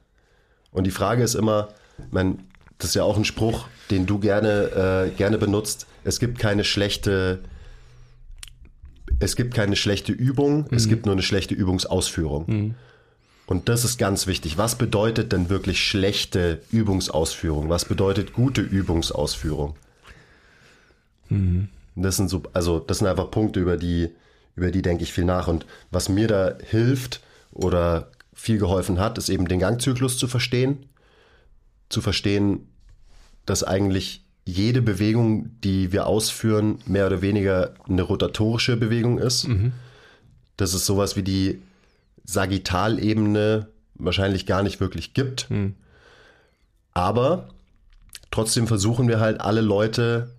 [0.70, 2.36] Und die Frage ist immer, ich meine,
[2.78, 5.86] das ist ja auch ein Spruch, den du gerne, äh, gerne benutzt.
[6.04, 7.40] Es gibt keine schlechte,
[9.18, 10.76] es gibt keine schlechte Übung, mhm.
[10.76, 12.44] es gibt nur eine schlechte Übungsausführung.
[12.46, 12.74] Mhm.
[13.46, 14.56] Und das ist ganz wichtig.
[14.56, 17.68] Was bedeutet denn wirklich schlechte Übungsausführung?
[17.68, 19.76] Was bedeutet gute Übungsausführung?
[21.28, 21.68] Mhm.
[21.94, 24.10] Das sind so, also das sind einfach Punkte, über die,
[24.56, 25.46] über die denke ich viel nach.
[25.46, 27.20] Und was mir da hilft
[27.52, 30.86] oder viel geholfen hat, ist eben den Gangzyklus zu verstehen.
[31.90, 32.66] Zu verstehen,
[33.46, 39.48] dass eigentlich jede Bewegung, die wir ausführen, mehr oder weniger eine rotatorische Bewegung ist.
[39.48, 39.72] Mhm.
[40.56, 41.62] Das ist sowas wie die
[42.24, 45.48] Sagittalebene wahrscheinlich gar nicht wirklich gibt.
[45.50, 45.74] Hm.
[46.92, 47.48] Aber
[48.30, 50.34] trotzdem versuchen wir halt alle Leute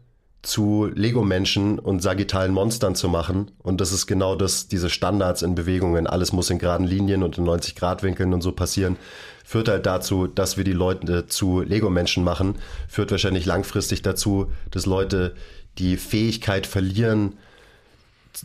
[0.45, 3.51] zu Lego-Menschen und sagittalen Monstern zu machen.
[3.57, 6.07] Und das ist genau das, diese Standards in Bewegungen.
[6.07, 8.97] Alles muss in geraden Linien und in 90-Grad-Winkeln und so passieren.
[9.43, 12.55] Führt halt dazu, dass wir die Leute zu Lego-Menschen machen.
[12.87, 15.35] Führt wahrscheinlich langfristig dazu, dass Leute
[15.77, 17.33] die Fähigkeit verlieren,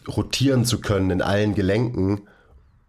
[0.08, 2.22] rotieren zu können in allen Gelenken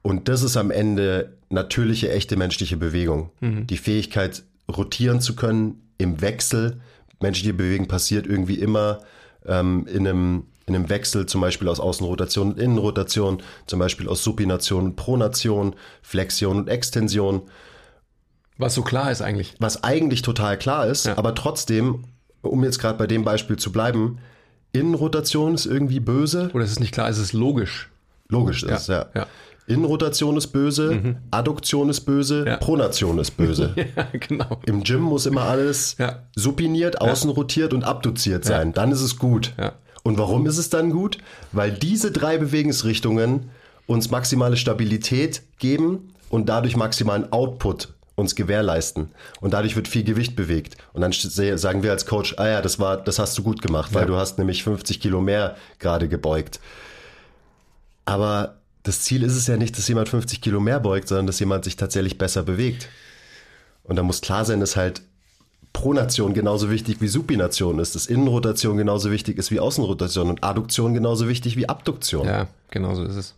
[0.02, 3.32] und das ist am Ende natürliche, echte menschliche Bewegung.
[3.40, 3.68] Mhm.
[3.68, 6.82] Die Fähigkeit, rotieren zu können im Wechsel.
[7.20, 9.00] Menschliche Bewegung passiert irgendwie immer
[9.46, 14.24] ähm, in, einem, in einem Wechsel, zum Beispiel aus Außenrotation und Innenrotation, zum Beispiel aus
[14.24, 17.44] Supination und Pronation, Flexion und Extension.
[18.58, 19.56] Was so klar ist eigentlich.
[19.60, 21.18] Was eigentlich total klar ist, ja.
[21.18, 22.06] aber trotzdem,
[22.42, 24.20] um jetzt gerade bei dem Beispiel zu bleiben,
[24.74, 26.50] Innenrotation ist irgendwie böse.
[26.54, 27.90] Oder ist es nicht klar, ist es logisch.
[28.30, 29.08] Logisch ist es, ja.
[29.14, 29.28] ja.
[29.67, 31.17] Innenrotation ist böse, mhm.
[31.32, 32.58] Adduktion ist böse, ja.
[32.58, 33.74] Pronation ist böse.
[33.95, 34.60] ja, genau.
[34.65, 36.24] Im Gym muss immer alles ja.
[36.36, 38.74] supiniert, außen rotiert und abduziert sein.
[38.74, 39.54] Dann ist es gut.
[40.04, 41.19] Und warum ist es dann gut?
[41.52, 43.52] Weil diese drei Bewegungsrichtungen
[43.88, 49.12] uns maximale Stabilität geben und dadurch maximalen Output uns gewährleisten.
[49.41, 50.78] Und dadurch wird viel Gewicht bewegt.
[50.93, 53.93] Und dann sagen wir als Coach, ah ja, das war, das hast du gut gemacht,
[53.93, 56.60] weil du hast nämlich 50 Kilo mehr gerade gebeugt.
[58.06, 61.39] Aber das Ziel ist es ja nicht, dass jemand 50 Kilo mehr beugt, sondern dass
[61.39, 62.89] jemand sich tatsächlich besser bewegt.
[63.84, 65.02] Und da muss klar sein, dass halt
[65.74, 70.94] Pronation genauso wichtig wie Supination ist, dass Innenrotation genauso wichtig ist wie Außenrotation und Adduktion
[70.94, 72.28] genauso wichtig wie Abduktion.
[72.28, 73.36] Ja, genauso ist es.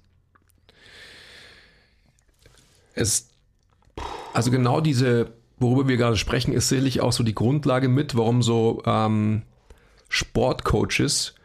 [2.96, 3.30] Es,
[4.34, 8.42] also genau diese, worüber wir gerade sprechen, ist sicherlich auch so die Grundlage mit, warum
[8.42, 9.44] so ähm,
[10.10, 11.36] Sportcoaches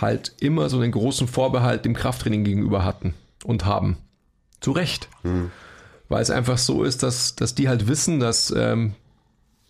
[0.00, 3.14] halt immer so einen großen Vorbehalt dem Krafttraining gegenüber hatten
[3.44, 3.98] und haben.
[4.60, 5.08] Zu Recht.
[5.22, 5.50] Mhm.
[6.08, 8.94] Weil es einfach so ist, dass, dass die halt wissen, dass ähm,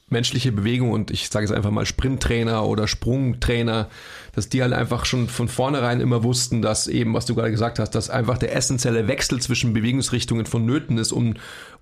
[0.09, 3.89] menschliche Bewegung und ich sage es einfach mal Sprinttrainer oder Sprungtrainer,
[4.35, 7.79] dass die halt einfach schon von vornherein immer wussten, dass eben, was du gerade gesagt
[7.79, 11.35] hast, dass einfach der essentielle Wechsel zwischen Bewegungsrichtungen vonnöten ist, um,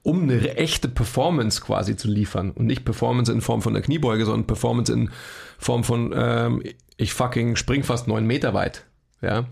[0.03, 2.51] um eine echte Performance quasi zu liefern.
[2.51, 5.11] Und nicht Performance in Form von der Kniebeuge, sondern Performance in
[5.59, 6.63] Form von ähm,
[6.97, 8.85] ich fucking spring fast neun Meter weit.
[9.21, 9.47] Ja.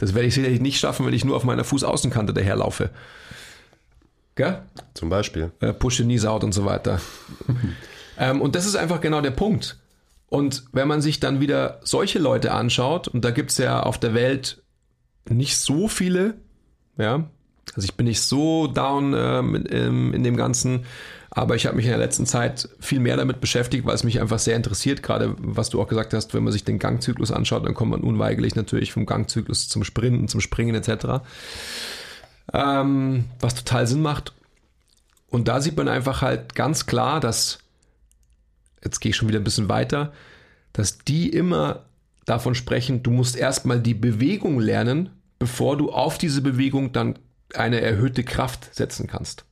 [0.00, 2.88] Das werde ich sicherlich nicht schaffen, wenn ich nur auf meiner Fußaußenkante daherlaufe.
[4.34, 4.62] Gell?
[4.94, 5.52] Zum Beispiel.
[5.60, 7.02] Äh, push the knees out und so weiter.
[8.18, 9.78] ähm, und das ist einfach genau der Punkt.
[10.30, 13.98] Und wenn man sich dann wieder solche Leute anschaut, und da gibt es ja auf
[13.98, 14.62] der Welt
[15.28, 16.34] nicht so viele,
[16.96, 17.28] ja,
[17.74, 20.86] also ich bin nicht so down ähm, in, in dem Ganzen,
[21.30, 24.20] aber ich habe mich in der letzten Zeit viel mehr damit beschäftigt, weil es mich
[24.20, 25.02] einfach sehr interessiert.
[25.02, 28.00] Gerade was du auch gesagt hast, wenn man sich den Gangzyklus anschaut, dann kommt man
[28.00, 31.22] unweigerlich natürlich vom Gangzyklus zum Sprinten, zum Springen etc.
[32.52, 34.32] Ähm, was total Sinn macht.
[35.28, 37.60] Und da sieht man einfach halt ganz klar, dass,
[38.82, 40.12] jetzt gehe ich schon wieder ein bisschen weiter,
[40.72, 41.84] dass die immer
[42.24, 47.20] davon sprechen, du musst erstmal die Bewegung lernen, bevor du auf diese Bewegung dann
[47.54, 49.44] eine erhöhte Kraft setzen kannst.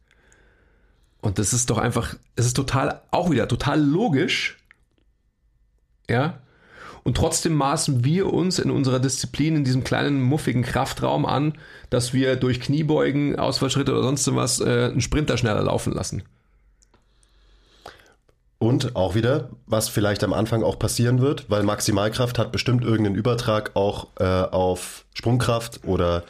[1.20, 4.58] Und das ist doch einfach, es ist total, auch wieder total logisch.
[6.08, 6.38] Ja.
[7.02, 11.54] Und trotzdem maßen wir uns in unserer Disziplin in diesem kleinen, muffigen Kraftraum an,
[11.90, 16.22] dass wir durch Kniebeugen, Ausfallschritte oder sonst was äh, einen Sprinter schneller laufen lassen.
[18.58, 23.14] Und auch wieder, was vielleicht am Anfang auch passieren wird, weil Maximalkraft hat bestimmt irgendeinen
[23.14, 26.24] Übertrag auch äh, auf Sprungkraft oder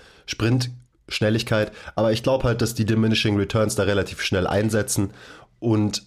[1.09, 1.73] Sprintschnelligkeit.
[1.94, 5.11] Aber ich glaube halt, dass die Diminishing Returns da relativ schnell einsetzen.
[5.59, 6.05] Und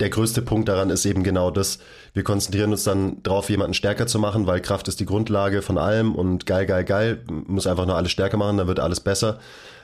[0.00, 1.78] der größte Punkt daran ist eben genau das.
[2.14, 5.78] Wir konzentrieren uns dann darauf, jemanden stärker zu machen, weil Kraft ist die Grundlage von
[5.78, 7.22] allem und geil, geil, geil.
[7.28, 9.38] Muss einfach nur alles stärker machen, dann wird alles besser.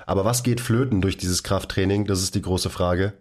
[0.06, 2.06] Aber was geht flöten durch dieses Krafttraining?
[2.06, 3.12] Das ist die große Frage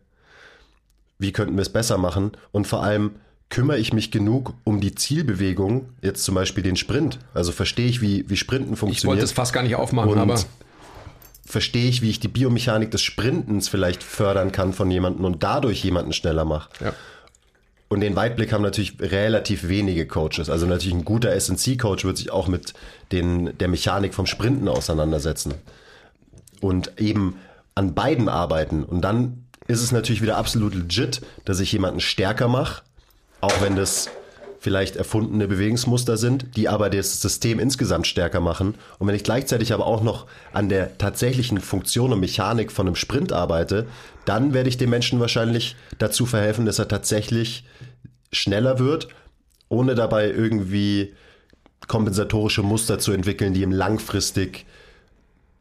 [1.19, 3.11] wie könnten wir es besser machen und vor allem
[3.49, 7.19] kümmere ich mich genug um die Zielbewegung, jetzt zum Beispiel den Sprint.
[7.33, 8.97] Also verstehe ich, wie, wie Sprinten funktioniert.
[8.97, 10.39] Ich wollte es fast gar nicht aufmachen, und aber
[11.47, 15.81] verstehe ich, wie ich die Biomechanik des Sprintens vielleicht fördern kann von jemandem und dadurch
[15.83, 16.69] jemanden schneller mache.
[16.83, 16.93] Ja.
[17.87, 20.49] Und den Weitblick haben natürlich relativ wenige Coaches.
[20.49, 22.73] Also natürlich ein guter SNC-Coach wird sich auch mit
[23.13, 25.53] den, der Mechanik vom Sprinten auseinandersetzen.
[26.59, 27.37] Und eben
[27.75, 28.83] an beiden arbeiten.
[28.83, 32.81] Und dann ist es natürlich wieder absolut legit, dass ich jemanden stärker mache,
[33.39, 34.09] auch wenn das
[34.67, 38.75] vielleicht erfundene Bewegungsmuster sind, die aber das System insgesamt stärker machen.
[38.99, 42.97] Und wenn ich gleichzeitig aber auch noch an der tatsächlichen Funktion und Mechanik von einem
[42.97, 43.85] Sprint arbeite,
[44.25, 47.63] dann werde ich dem Menschen wahrscheinlich dazu verhelfen, dass er tatsächlich
[48.33, 49.07] schneller wird,
[49.69, 51.13] ohne dabei irgendwie
[51.87, 54.65] kompensatorische Muster zu entwickeln, die ihm langfristig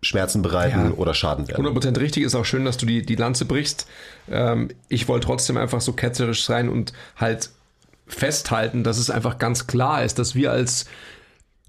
[0.03, 1.65] Schmerzen bereiten ja, oder Schaden werden.
[1.65, 3.87] 100% richtig, ist auch schön, dass du die, die Lanze brichst.
[4.29, 7.51] Ähm, ich wollte trotzdem einfach so ketzerisch sein und halt
[8.07, 10.87] festhalten, dass es einfach ganz klar ist, dass wir als,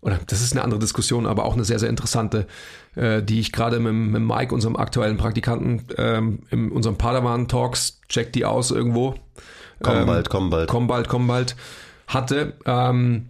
[0.01, 2.47] oder das ist eine andere Diskussion, aber auch eine sehr, sehr interessante,
[2.95, 8.33] äh, die ich gerade mit, mit Mike, unserem aktuellen Praktikanten, ähm, in unserem Padawan-Talks, check
[8.33, 9.15] die aus irgendwo.
[9.81, 10.69] Komm ähm, bald, komm bald.
[10.69, 11.55] Komm bald, komm bald.
[12.07, 13.27] Hatte, ähm,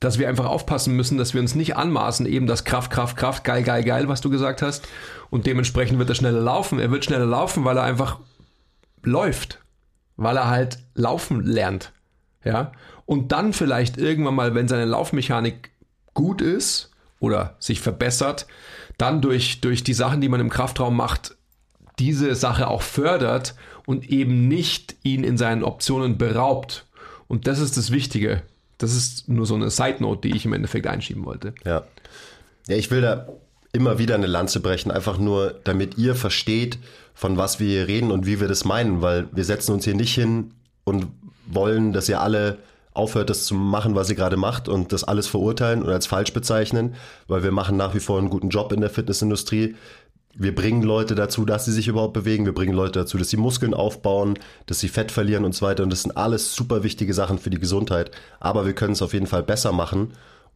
[0.00, 3.44] dass wir einfach aufpassen müssen, dass wir uns nicht anmaßen, eben das Kraft, Kraft, Kraft,
[3.44, 4.88] geil, geil, geil, was du gesagt hast.
[5.28, 6.78] Und dementsprechend wird er schneller laufen.
[6.78, 8.18] Er wird schneller laufen, weil er einfach
[9.02, 9.60] läuft.
[10.16, 11.92] Weil er halt laufen lernt.
[12.44, 12.72] Ja.
[13.06, 15.70] Und dann vielleicht irgendwann mal, wenn seine Laufmechanik
[16.14, 18.46] gut ist oder sich verbessert,
[18.98, 21.36] dann durch, durch die Sachen, die man im Kraftraum macht,
[21.98, 23.54] diese Sache auch fördert
[23.86, 26.86] und eben nicht ihn in seinen Optionen beraubt.
[27.28, 28.42] Und das ist das Wichtige.
[28.78, 31.54] Das ist nur so eine Side Note, die ich im Endeffekt einschieben wollte.
[31.64, 31.84] Ja.
[32.66, 33.26] Ja, ich will da
[33.72, 36.78] immer wieder eine Lanze brechen, einfach nur, damit ihr versteht,
[37.14, 39.94] von was wir hier reden und wie wir das meinen, weil wir setzen uns hier
[39.94, 40.52] nicht hin
[40.84, 41.08] und
[41.50, 42.58] wollen, dass ihr alle
[42.92, 46.32] aufhört, das zu machen, was ihr gerade macht und das alles verurteilen und als falsch
[46.32, 46.94] bezeichnen,
[47.28, 49.76] weil wir machen nach wie vor einen guten Job in der Fitnessindustrie
[50.34, 52.44] wir bringen Leute dazu, dass sie sich überhaupt bewegen.
[52.44, 55.82] Wir bringen Leute dazu, dass sie Muskeln aufbauen, dass sie Fett verlieren und so weiter.
[55.82, 58.10] Und das sind alles super wichtige Sachen für die Gesundheit.
[58.38, 60.12] Aber wir können es auf jeden Fall besser machen.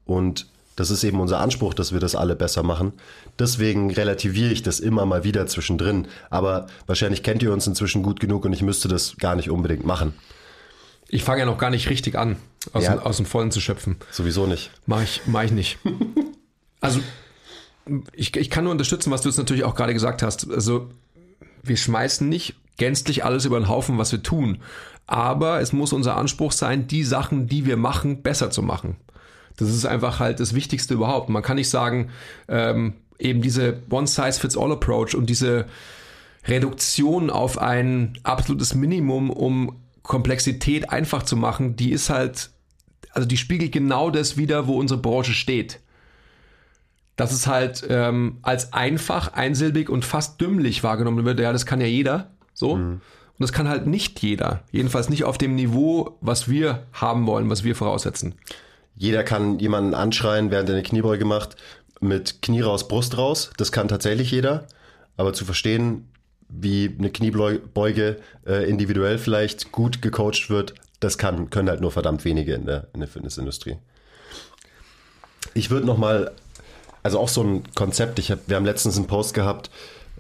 [0.07, 2.93] Und das ist eben unser Anspruch, dass wir das alle besser machen.
[3.39, 6.07] Deswegen relativiere ich das immer mal wieder zwischendrin.
[6.31, 9.85] Aber wahrscheinlich kennt ihr uns inzwischen gut genug und ich müsste das gar nicht unbedingt
[9.85, 10.15] machen.
[11.09, 12.37] Ich fange ja noch gar nicht richtig an,
[12.73, 12.97] aus, ja.
[12.97, 13.97] dem, aus dem Vollen zu schöpfen.
[14.11, 14.71] Sowieso nicht.
[14.87, 15.79] Mach ich, mach ich nicht.
[16.81, 17.01] also
[18.13, 20.51] ich, ich kann nur unterstützen, was du jetzt natürlich auch gerade gesagt hast.
[20.51, 20.91] Also
[21.63, 24.59] wir schmeißen nicht gänzlich alles über den Haufen, was wir tun.
[25.07, 28.97] Aber es muss unser Anspruch sein, die Sachen, die wir machen, besser zu machen.
[29.57, 31.29] Das ist einfach halt das Wichtigste überhaupt.
[31.29, 32.11] Man kann nicht sagen,
[32.49, 35.67] ähm, eben diese One-Size-Fits-All-Approach und diese
[36.47, 42.51] Reduktion auf ein absolutes Minimum, um Komplexität einfach zu machen, die ist halt,
[43.11, 45.81] also die spiegelt genau das wieder, wo unsere Branche steht
[47.17, 51.39] dass es halt ähm, als einfach, einsilbig und fast dümmlich wahrgenommen wird.
[51.39, 52.31] Ja, das kann ja jeder.
[52.55, 52.77] So.
[52.77, 52.93] Mhm.
[52.93, 54.63] Und das kann halt nicht jeder.
[54.71, 58.35] Jedenfalls nicht auf dem Niveau, was wir haben wollen, was wir voraussetzen.
[58.97, 61.57] Jeder kann jemanden anschreien, während er eine Kniebeuge macht,
[62.01, 63.51] mit Knie raus, Brust raus.
[63.57, 64.67] Das kann tatsächlich jeder.
[65.17, 66.09] Aber zu verstehen,
[66.61, 72.25] wie eine Kniebeuge äh, individuell vielleicht gut gecoacht wird, das kann, können halt nur verdammt
[72.25, 73.77] wenige in der, in der Fitnessindustrie.
[75.55, 76.33] Ich würde noch mal
[77.05, 78.19] also auch so ein Konzept.
[78.19, 79.71] Ich hab, wir haben letztens einen Post gehabt,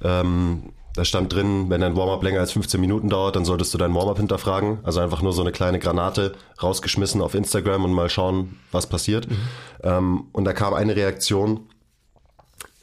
[0.03, 3.79] ähm, da stand drin, wenn dein Warm-up länger als 15 Minuten dauert, dann solltest du
[3.79, 4.79] dein Warm-up hinterfragen.
[4.85, 9.29] Also einfach nur so eine kleine Granate rausgeschmissen auf Instagram und mal schauen, was passiert.
[9.29, 9.37] Mhm.
[9.83, 11.67] Ähm, und da kam eine Reaktion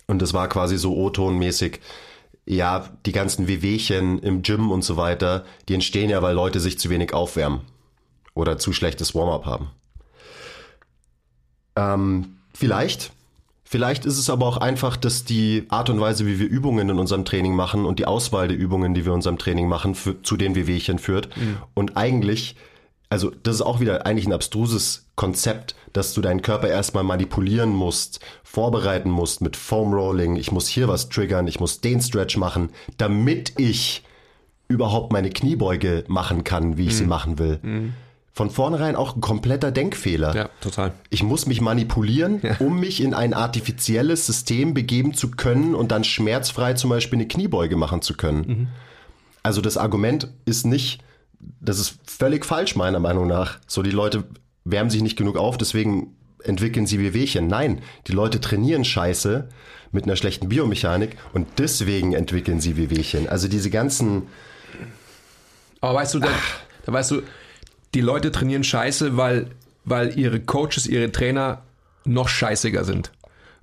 [0.07, 1.79] und das war quasi so O-Ton-mäßig.
[2.51, 6.77] Ja, die ganzen Wehwehchen im Gym und so weiter, die entstehen ja, weil Leute sich
[6.77, 7.61] zu wenig aufwärmen
[8.33, 9.69] oder zu schlechtes Warm-up haben.
[11.77, 13.13] Ähm, vielleicht.
[13.63, 16.99] Vielleicht ist es aber auch einfach, dass die Art und Weise, wie wir Übungen in
[16.99, 20.21] unserem Training machen und die Auswahl der Übungen, die wir in unserem Training machen, für,
[20.21, 21.29] zu den Wehwehchen führt.
[21.73, 22.57] Und eigentlich,
[23.11, 27.69] also das ist auch wieder eigentlich ein abstruses Konzept, dass du deinen Körper erstmal manipulieren
[27.69, 30.37] musst, vorbereiten musst mit Foam Rolling.
[30.37, 34.03] Ich muss hier was triggern, ich muss den Stretch machen, damit ich
[34.69, 37.59] überhaupt meine Kniebeuge machen kann, wie ich sie machen will.
[38.31, 40.33] Von vornherein auch ein kompletter Denkfehler.
[40.33, 40.93] Ja, total.
[41.09, 46.05] Ich muss mich manipulieren, um mich in ein artifizielles System begeben zu können und dann
[46.05, 48.69] schmerzfrei zum Beispiel eine Kniebeuge machen zu können.
[49.43, 51.03] Also das Argument ist nicht,
[51.59, 53.59] das ist völlig falsch meiner Meinung nach.
[53.67, 54.23] So die Leute
[54.63, 57.47] wärmen sich nicht genug auf, deswegen entwickeln sie Wehwehchen.
[57.47, 59.47] Nein, die Leute trainieren Scheiße
[59.91, 63.27] mit einer schlechten Biomechanik und deswegen entwickeln sie Wehwehchen.
[63.27, 64.23] Also diese ganzen,
[65.81, 66.29] Aber weißt du, da,
[66.85, 67.21] da weißt du,
[67.93, 69.47] die Leute trainieren scheiße, weil,
[69.83, 71.63] weil ihre Coaches, ihre Trainer
[72.05, 73.11] noch scheißiger sind.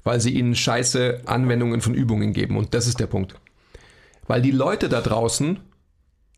[0.05, 2.57] Weil sie ihnen scheiße Anwendungen von Übungen geben.
[2.57, 3.35] Und das ist der Punkt.
[4.27, 5.59] Weil die Leute da draußen,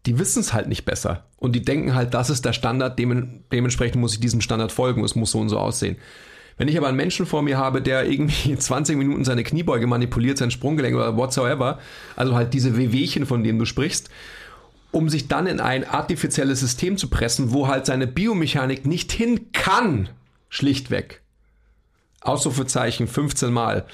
[0.07, 1.25] die wissen es halt nicht besser.
[1.37, 5.05] Und die denken halt, das ist der Standard, demen, dementsprechend muss ich diesem Standard folgen,
[5.05, 5.97] es muss so und so aussehen.
[6.57, 10.39] Wenn ich aber einen Menschen vor mir habe, der irgendwie 20 Minuten seine Kniebeuge manipuliert,
[10.39, 11.79] sein Sprunggelenk oder whatsoever,
[12.17, 14.11] also halt diese Wehwehchen, von denen du sprichst,
[14.91, 19.53] um sich dann in ein artifizielles System zu pressen, wo halt seine Biomechanik nicht hin
[19.53, 20.09] kann,
[20.49, 21.23] schlichtweg.
[22.21, 23.87] Ausrufezeichen 15 Mal.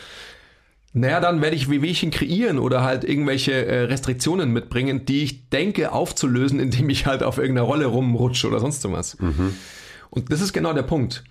[0.99, 5.93] Naja, dann werde ich Wehwehchen kreieren oder halt irgendwelche äh, Restriktionen mitbringen, die ich denke
[5.93, 9.15] aufzulösen, indem ich halt auf irgendeiner Rolle rumrutsche oder sonst was.
[10.09, 11.23] Und das ist genau der Punkt.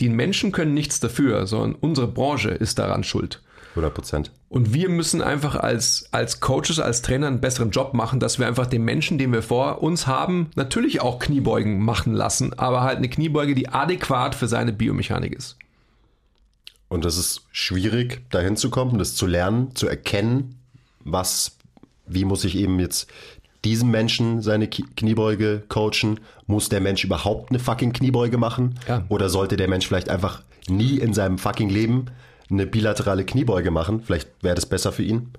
[0.00, 3.40] Die Menschen können nichts dafür, sondern unsere Branche ist daran schuld.
[3.70, 4.30] 100 Prozent.
[4.50, 8.46] Und wir müssen einfach als, als Coaches, als Trainer einen besseren Job machen, dass wir
[8.46, 12.98] einfach den Menschen, den wir vor uns haben, natürlich auch Kniebeugen machen lassen, aber halt
[12.98, 15.56] eine Kniebeuge, die adäquat für seine Biomechanik ist.
[16.94, 20.60] Und das ist schwierig, dahin zu kommen, das zu lernen, zu erkennen,
[21.00, 21.56] was,
[22.06, 23.08] wie muss ich eben jetzt
[23.64, 26.20] diesem Menschen seine Kniebeuge coachen?
[26.46, 28.78] Muss der Mensch überhaupt eine fucking Kniebeuge machen?
[28.86, 29.04] Ja.
[29.08, 32.06] Oder sollte der Mensch vielleicht einfach nie in seinem fucking Leben
[32.48, 34.00] eine bilaterale Kniebeuge machen?
[34.04, 35.30] Vielleicht wäre das besser für ihn.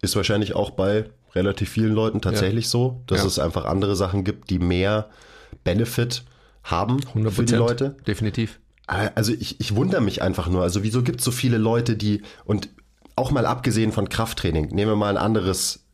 [0.00, 3.26] Ist wahrscheinlich auch bei relativ vielen Leuten tatsächlich so, dass Ja.
[3.26, 5.10] es einfach andere Sachen gibt, die mehr
[5.62, 6.24] Benefit
[6.64, 7.96] haben 100 für die Leute.
[8.06, 8.58] Definitiv.
[8.86, 10.62] Also ich, ich wundere mich einfach nur.
[10.62, 12.68] Also wieso gibt es so viele Leute, die, und
[13.16, 15.84] auch mal abgesehen von Krafttraining, nehmen wir mal ein anderes,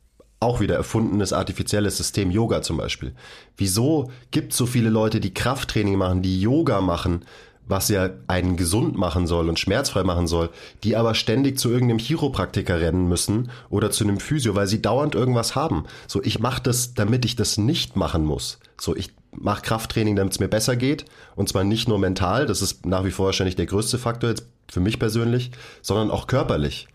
[0.40, 3.14] auch wieder erfundenes artifizielles System, Yoga zum Beispiel.
[3.56, 7.24] Wieso gibt es so viele Leute, die Krafttraining machen, die Yoga machen,
[7.64, 10.50] was ja einen gesund machen soll und schmerzfrei machen soll,
[10.82, 15.14] die aber ständig zu irgendeinem Chiropraktiker rennen müssen oder zu einem Physio, weil sie dauernd
[15.14, 15.84] irgendwas haben.
[16.08, 18.58] So, ich mache das, damit ich das nicht machen muss.
[18.78, 21.04] So, ich mache Krafttraining, damit es mir besser geht.
[21.34, 24.46] Und zwar nicht nur mental, das ist nach wie vor wahrscheinlich der größte Faktor jetzt
[24.68, 26.88] für mich persönlich, sondern auch körperlich.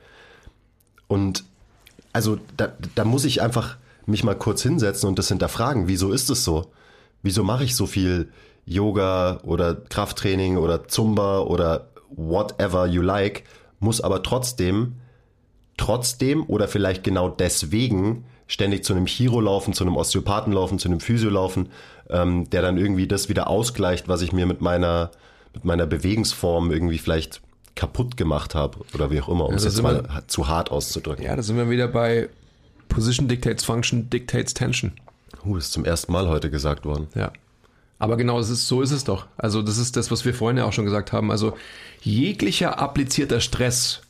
[1.08, 1.44] Und
[2.14, 5.88] also da, da muss ich einfach mich mal kurz hinsetzen und das hinterfragen.
[5.88, 6.72] Wieso ist es so?
[7.22, 8.30] Wieso mache ich so viel
[8.66, 13.44] Yoga oder Krafttraining oder Zumba oder whatever you like,
[13.80, 14.96] muss aber trotzdem,
[15.78, 20.88] trotzdem oder vielleicht genau deswegen ständig zu einem Chiro laufen, zu einem Osteopathen laufen, zu
[20.88, 21.70] einem Physio laufen,
[22.10, 25.12] ähm, der dann irgendwie das wieder ausgleicht, was ich mir mit meiner,
[25.54, 27.42] mit meiner Bewegungsform irgendwie vielleicht
[27.76, 30.72] kaputt gemacht habe oder wie auch immer, um es da jetzt mal wir- zu hart
[30.72, 31.24] auszudrücken.
[31.24, 32.30] Ja, da sind wir wieder bei
[32.90, 34.94] Position dictates Function, dictates Tension.
[35.46, 37.08] Uh, ist zum ersten Mal heute gesagt worden.
[37.14, 37.32] Ja.
[38.00, 39.28] Aber genau, es ist, so ist es doch.
[39.38, 41.32] Also, das ist das, was wir vorhin ja auch schon gesagt haben.
[41.32, 41.58] Also,
[42.02, 44.02] jeglicher applizierter Stress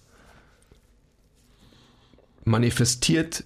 [2.43, 3.43] manifestiert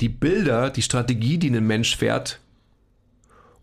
[0.00, 2.40] die Bilder, die Strategie, die ein Mensch fährt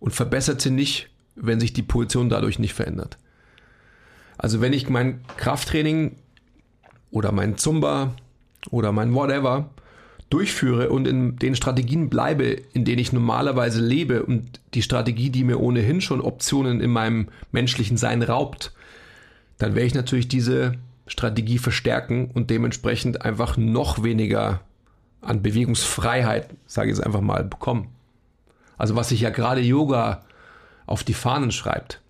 [0.03, 3.17] und verbessert sie nicht, wenn sich die Position dadurch nicht verändert.
[4.37, 6.17] Also, wenn ich mein Krafttraining
[7.09, 8.13] oder mein Zumba
[8.69, 9.69] oder mein Whatever
[10.29, 12.43] durchführe und in den Strategien bleibe,
[12.73, 17.29] in denen ich normalerweise lebe und die Strategie, die mir ohnehin schon Optionen in meinem
[17.53, 18.73] menschlichen Sein raubt,
[19.57, 20.73] dann werde ich natürlich diese
[21.07, 24.59] Strategie verstärken und dementsprechend einfach noch weniger
[25.21, 27.87] an Bewegungsfreiheit, sage ich jetzt einfach mal, bekommen.
[28.77, 30.23] Also was sich ja gerade Yoga
[30.85, 32.01] auf die Fahnen schreibt.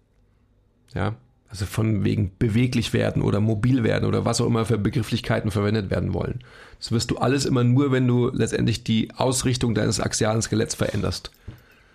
[0.94, 1.16] Ja,
[1.50, 5.92] also von wegen beweglich werden oder mobil werden oder was auch immer für Begrifflichkeiten verwendet
[5.92, 6.40] werden wollen.
[6.80, 11.32] Das wirst du alles immer nur, wenn du letztendlich die Ausrichtung deines axialen Skeletts veränderst.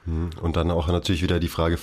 [0.06, 1.76] Und dann auch natürlich wieder die Frage,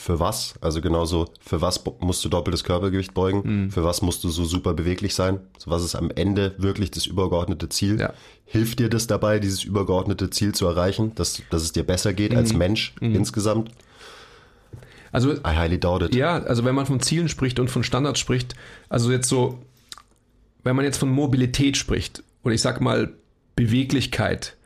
[0.00, 0.54] für was?
[0.60, 3.42] Also genauso, für was musst du doppeltes Körpergewicht beugen?
[3.64, 3.70] Mhm.
[3.70, 5.40] Für was musst du so super beweglich sein?
[5.58, 8.00] So, was ist am Ende wirklich das übergeordnete Ziel?
[8.00, 8.12] Ja.
[8.44, 12.34] Hilft dir das dabei, dieses übergeordnete Ziel zu erreichen, dass, dass es dir besser geht
[12.34, 12.58] als Mhm.
[12.58, 13.70] Mensch insgesamt?
[15.10, 16.14] Also I highly doubt it.
[16.14, 18.54] ja, also wenn man von Zielen spricht und von Standards spricht,
[18.90, 19.58] also jetzt so,
[20.64, 23.12] wenn man jetzt von Mobilität spricht oder ich sag mal
[23.56, 24.56] Beweglichkeit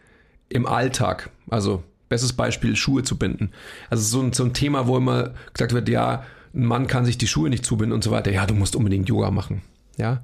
[0.48, 1.82] im Alltag, also
[2.12, 3.52] bestes Beispiel Schuhe zu binden.
[3.88, 7.16] Also so ein, so ein Thema, wo immer gesagt wird, ja, ein Mann kann sich
[7.16, 8.30] die Schuhe nicht zubinden und so weiter.
[8.30, 9.62] Ja, du musst unbedingt Yoga machen.
[9.96, 10.22] Ja.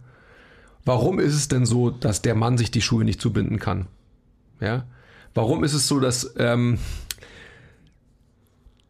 [0.85, 3.87] Warum ist es denn so, dass der Mann sich die Schuhe nicht zubinden kann?
[4.61, 4.85] Ja.
[5.33, 6.79] Warum ist es so, dass ähm,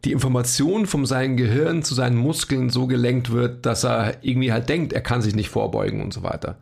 [0.05, 4.69] die Information von seinem Gehirn zu seinen Muskeln so gelenkt wird, dass er irgendwie halt
[4.69, 6.59] denkt, er kann sich nicht vorbeugen und so weiter.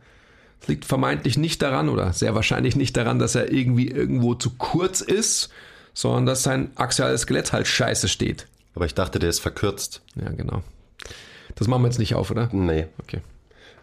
[0.61, 4.51] Es liegt vermeintlich nicht daran oder sehr wahrscheinlich nicht daran, dass er irgendwie irgendwo zu
[4.57, 5.49] kurz ist,
[5.97, 8.45] sondern dass sein axiales Skelett halt scheiße steht.
[8.75, 10.03] Aber ich dachte, der ist verkürzt.
[10.15, 10.61] Ja, genau.
[11.55, 12.49] Das machen wir jetzt nicht auf, oder?
[12.51, 12.85] Nee.
[12.99, 13.21] Okay.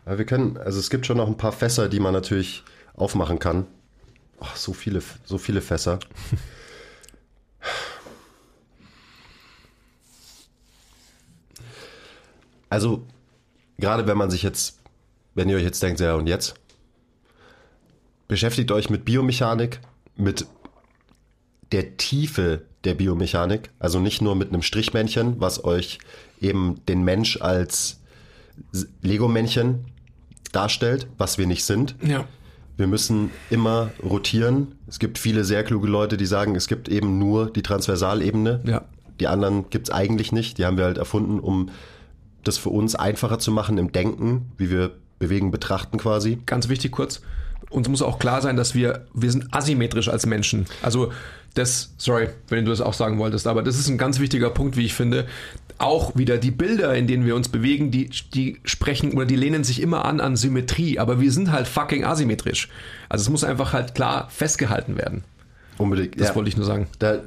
[0.05, 2.63] Aber wir können, also es gibt schon noch ein paar Fässer, die man natürlich
[2.95, 3.67] aufmachen kann.
[4.39, 5.99] Ach, so viele, so viele Fässer.
[12.71, 13.07] Also,
[13.79, 14.81] gerade wenn man sich jetzt,
[15.35, 16.55] wenn ihr euch jetzt denkt, ja und jetzt,
[18.27, 19.81] beschäftigt euch mit Biomechanik,
[20.17, 20.47] mit
[21.75, 25.99] der Tiefe der Biomechanik, also nicht nur mit einem Strichmännchen, was euch
[26.41, 28.01] eben den Mensch als
[29.03, 29.87] Lego-Männchen
[30.53, 31.97] darstellt, was wir nicht sind.
[32.01, 32.29] Ja.
[32.77, 34.77] Wir müssen immer rotieren.
[34.87, 38.61] Es gibt viele sehr kluge Leute, die sagen, es gibt eben nur die Transversalebene.
[38.65, 38.85] Ja.
[39.19, 40.59] Die anderen gibt es eigentlich nicht.
[40.59, 41.71] Die haben wir halt erfunden, um
[42.45, 46.39] das für uns einfacher zu machen im Denken, wie wir Bewegen betrachten quasi.
[46.47, 47.21] Ganz wichtig kurz.
[47.71, 50.67] Uns muss auch klar sein, dass wir, wir sind asymmetrisch als Menschen.
[50.83, 51.11] Also
[51.55, 54.77] das, sorry, wenn du das auch sagen wolltest, aber das ist ein ganz wichtiger Punkt,
[54.77, 55.27] wie ich finde.
[55.79, 59.65] Auch wieder die Bilder, in denen wir uns bewegen, die, die sprechen oder die lehnen
[59.65, 62.69] sich immer an an Symmetrie, aber wir sind halt fucking asymmetrisch.
[63.09, 65.25] Also es muss einfach halt klar festgehalten werden.
[65.79, 66.21] Unbedingt.
[66.21, 66.87] Das wollte ich nur sagen.
[66.99, 67.23] Da,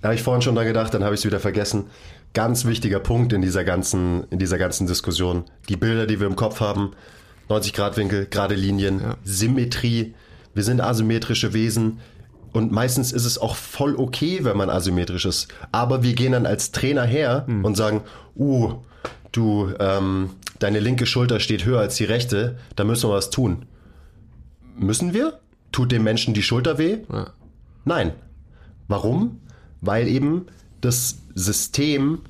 [0.00, 1.84] da habe ich vorhin schon dran gedacht, dann habe ich es wieder vergessen.
[2.32, 5.44] Ganz wichtiger Punkt in dieser ganzen, in dieser ganzen Diskussion.
[5.68, 6.92] Die Bilder, die wir im Kopf haben,
[7.48, 9.16] 90 Grad Winkel, gerade Linien, Ja.
[9.24, 10.14] Symmetrie.
[10.54, 11.98] Wir sind asymmetrische Wesen.
[12.52, 15.48] Und meistens ist es auch voll okay, wenn man asymmetrisch ist.
[15.72, 18.02] Aber wir gehen dann als Trainer her und sagen,
[18.36, 18.74] uh,
[19.32, 23.66] du, ähm, deine linke Schulter steht höher als die rechte, da müssen wir was tun.
[24.76, 25.38] Müssen wir?
[25.72, 26.98] Tut dem Menschen die Schulter weh?
[27.12, 27.30] Ja.
[27.84, 28.12] Nein.
[28.88, 29.40] Warum?
[29.80, 30.46] Weil eben
[30.80, 32.20] das System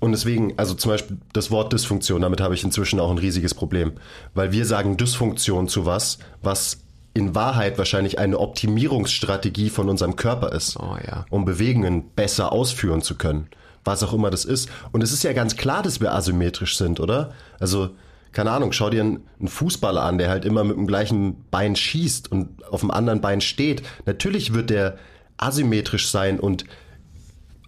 [0.00, 3.54] und deswegen, also zum Beispiel das Wort Dysfunktion, damit habe ich inzwischen auch ein riesiges
[3.54, 3.92] Problem.
[4.34, 6.78] Weil wir sagen Dysfunktion zu was, was
[7.14, 11.24] in Wahrheit wahrscheinlich eine Optimierungsstrategie von unserem Körper ist, Oh ja.
[11.30, 13.48] um Bewegungen besser ausführen zu können.
[13.84, 14.68] Was auch immer das ist.
[14.92, 17.32] Und es ist ja ganz klar, dass wir asymmetrisch sind, oder?
[17.58, 17.90] Also,
[18.32, 22.30] keine Ahnung, schau dir einen Fußballer an, der halt immer mit dem gleichen Bein schießt
[22.30, 23.82] und auf dem anderen Bein steht.
[24.06, 24.98] Natürlich wird der
[25.38, 26.64] asymmetrisch sein und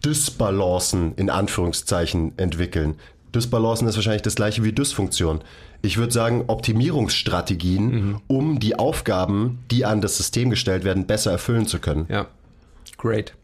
[0.05, 2.97] Dysbalancen in Anführungszeichen entwickeln.
[3.35, 5.41] Dysbalancen ist wahrscheinlich das gleiche wie Dysfunktion.
[5.81, 11.67] Ich würde sagen, Optimierungsstrategien, um die Aufgaben, die an das System gestellt werden, besser erfüllen
[11.67, 12.07] zu können.
[12.09, 12.27] Ja.
[12.99, 13.35] Great.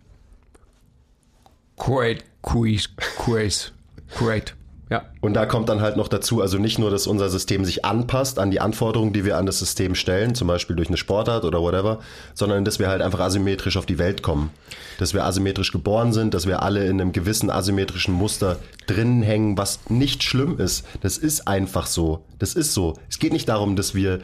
[1.76, 3.72] Great quiz, quiz.
[4.16, 4.55] Great.
[4.91, 5.05] Ja.
[5.20, 8.39] Und da kommt dann halt noch dazu, also nicht nur, dass unser System sich anpasst
[8.39, 11.61] an die Anforderungen, die wir an das System stellen, zum Beispiel durch eine Sportart oder
[11.61, 11.99] whatever,
[12.34, 14.51] sondern dass wir halt einfach asymmetrisch auf die Welt kommen.
[14.99, 19.59] Dass wir asymmetrisch geboren sind, dass wir alle in einem gewissen asymmetrischen Muster drinnen hängen,
[19.59, 20.86] was nicht schlimm ist.
[21.03, 22.24] Das ist einfach so.
[22.39, 22.95] Das ist so.
[23.11, 24.20] Es geht nicht darum, dass wir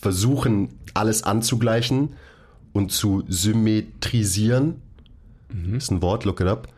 [0.00, 2.14] versuchen, alles anzugleichen
[2.72, 4.82] und zu symmetrisieren.
[5.76, 6.68] Ist ein Wort, look it up.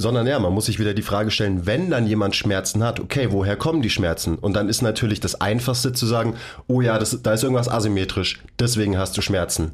[0.00, 3.28] Sondern ja, man muss sich wieder die Frage stellen, wenn dann jemand Schmerzen hat, okay,
[3.30, 4.36] woher kommen die Schmerzen?
[4.36, 6.34] Und dann ist natürlich das Einfachste zu sagen,
[6.68, 9.72] oh ja, das, da ist irgendwas asymmetrisch, deswegen hast du Schmerzen.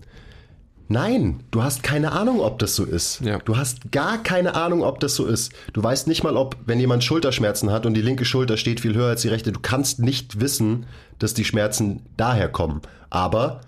[0.89, 3.21] Nein, du hast keine Ahnung, ob das so ist.
[3.21, 3.39] Ja.
[3.39, 5.53] Du hast gar keine Ahnung, ob das so ist.
[5.73, 8.95] Du weißt nicht mal, ob, wenn jemand Schulterschmerzen hat und die linke Schulter steht viel
[8.95, 10.87] höher als die rechte, du kannst nicht wissen,
[11.19, 12.83] dass die Schmerzen daher kommen.
[13.09, 13.63] Aber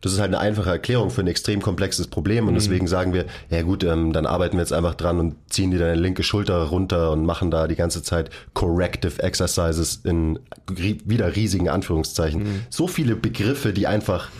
[0.00, 3.26] das ist halt eine einfache Erklärung für ein extrem komplexes Problem und deswegen sagen wir,
[3.50, 6.62] ja gut, ähm, dann arbeiten wir jetzt einfach dran und ziehen dir deine linke Schulter
[6.62, 10.38] runter und machen da die ganze Zeit Corrective Exercises in
[10.74, 12.66] wieder riesigen Anführungszeichen.
[12.70, 14.30] So viele Begriffe, die einfach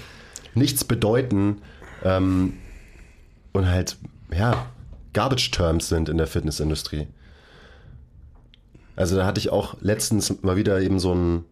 [0.55, 1.59] nichts bedeuten
[2.05, 2.55] ähm,
[3.53, 3.99] und halt,
[4.35, 4.67] ja,
[5.13, 7.09] Garbage Terms sind in der Fitnessindustrie.
[8.97, 11.45] Also da hatte ich auch letztens mal wieder eben so ein,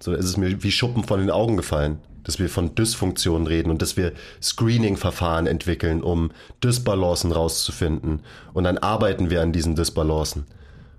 [0.00, 3.70] so ist es mir wie Schuppen von den Augen gefallen, dass wir von Dysfunktionen reden
[3.70, 4.12] und dass wir
[4.42, 6.30] Screening-Verfahren entwickeln, um
[6.62, 8.20] Dysbalancen rauszufinden.
[8.52, 10.44] Und dann arbeiten wir an diesen Dysbalancen.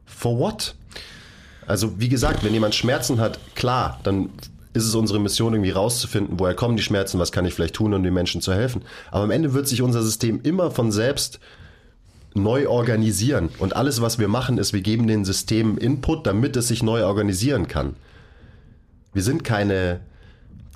[0.05, 0.76] For what?
[1.67, 4.30] Also wie gesagt, wenn jemand Schmerzen hat, klar, dann
[4.73, 7.93] ist es unsere Mission, irgendwie rauszufinden, woher kommen die Schmerzen, was kann ich vielleicht tun,
[7.93, 8.84] um den Menschen zu helfen.
[9.09, 11.39] Aber am Ende wird sich unser System immer von selbst
[12.34, 13.49] neu organisieren.
[13.59, 17.05] Und alles, was wir machen, ist, wir geben den Systemen Input, damit es sich neu
[17.05, 17.95] organisieren kann.
[19.13, 20.01] Wir sind keine,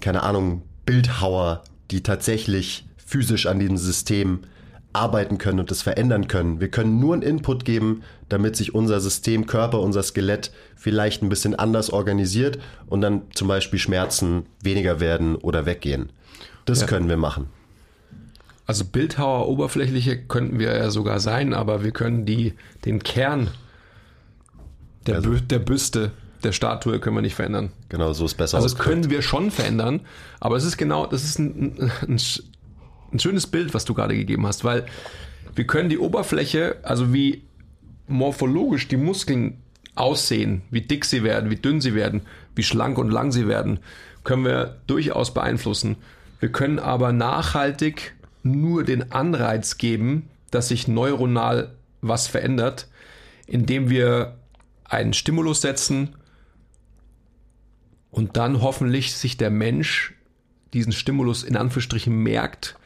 [0.01, 4.39] keine Ahnung, Bildhauer, die tatsächlich physisch an diesem System
[4.93, 6.59] arbeiten können und das verändern können.
[6.59, 11.29] Wir können nur einen Input geben, damit sich unser System, Körper, unser Skelett vielleicht ein
[11.29, 16.11] bisschen anders organisiert und dann zum Beispiel Schmerzen weniger werden oder weggehen.
[16.65, 16.87] Das Ja.
[16.87, 17.47] können wir machen.
[18.65, 22.53] Also Bildhauer, Oberflächliche könnten wir ja sogar sein, aber wir können die,
[22.85, 23.49] den Kern
[25.07, 26.11] der, Also- Bü der Büste,
[26.43, 27.71] der Statue können wir nicht verändern.
[27.89, 28.89] Genau, so ist besser Also ausgedrückt.
[28.89, 30.01] können wir schon verändern,
[30.39, 32.19] aber es ist genau, das ist ein, ein,
[33.11, 34.85] ein schönes Bild, was du gerade gegeben hast, weil
[35.55, 37.43] wir können die Oberfläche, also wie
[38.07, 39.57] morphologisch die Muskeln
[39.95, 42.21] aussehen, wie dick sie werden, wie dünn sie werden,
[42.55, 43.79] wie schlank und lang sie werden,
[44.23, 45.97] können wir durchaus beeinflussen.
[46.39, 48.13] Wir können aber nachhaltig
[48.43, 51.71] nur den Anreiz geben, dass sich neuronal
[52.01, 52.87] was verändert,
[53.45, 54.37] indem wir
[54.85, 56.15] einen Stimulus setzen,
[58.11, 60.13] und dann hoffentlich sich der Mensch
[60.73, 62.77] diesen Stimulus in Anführungsstrichen merkt.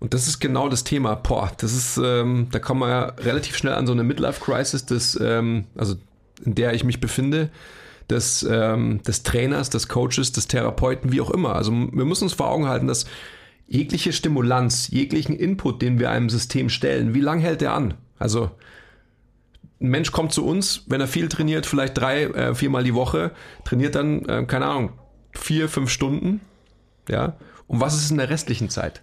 [0.00, 1.16] Und das ist genau das Thema.
[1.16, 5.18] Boah, das ist, ähm, da kommen wir ja relativ schnell an so eine Midlife-Crisis, des,
[5.20, 5.96] ähm, also
[6.44, 7.50] in der ich mich befinde,
[8.08, 11.56] des, ähm, des Trainers, des Coaches, des Therapeuten, wie auch immer.
[11.56, 13.06] Also wir müssen uns vor Augen halten, dass
[13.66, 17.94] jegliche Stimulanz, jeglichen Input, den wir einem System stellen, wie lang hält der an?
[18.18, 18.50] Also
[19.80, 23.30] ein Mensch kommt zu uns, wenn er viel trainiert, vielleicht drei, äh, viermal die Woche,
[23.64, 24.92] trainiert dann, äh, keine Ahnung,
[25.32, 26.40] vier, fünf Stunden.
[27.08, 27.36] Ja.
[27.66, 29.02] Und was ist in der restlichen Zeit?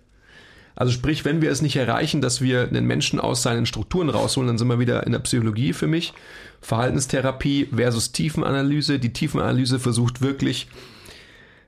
[0.76, 4.48] Also sprich, wenn wir es nicht erreichen, dass wir den Menschen aus seinen Strukturen rausholen,
[4.48, 6.14] dann sind wir wieder in der Psychologie für mich.
[6.60, 9.00] Verhaltenstherapie versus Tiefenanalyse.
[9.00, 10.68] Die Tiefenanalyse versucht wirklich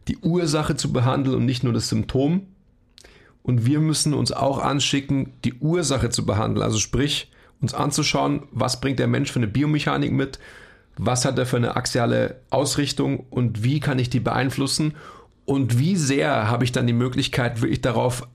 [0.09, 2.47] die Ursache zu behandeln und nicht nur das Symptom.
[3.43, 6.63] Und wir müssen uns auch anschicken, die Ursache zu behandeln.
[6.63, 7.31] Also sprich,
[7.61, 10.39] uns anzuschauen, was bringt der Mensch für eine Biomechanik mit,
[10.97, 14.95] was hat er für eine axiale Ausrichtung und wie kann ich die beeinflussen
[15.45, 18.27] und wie sehr habe ich dann die Möglichkeit, wirklich darauf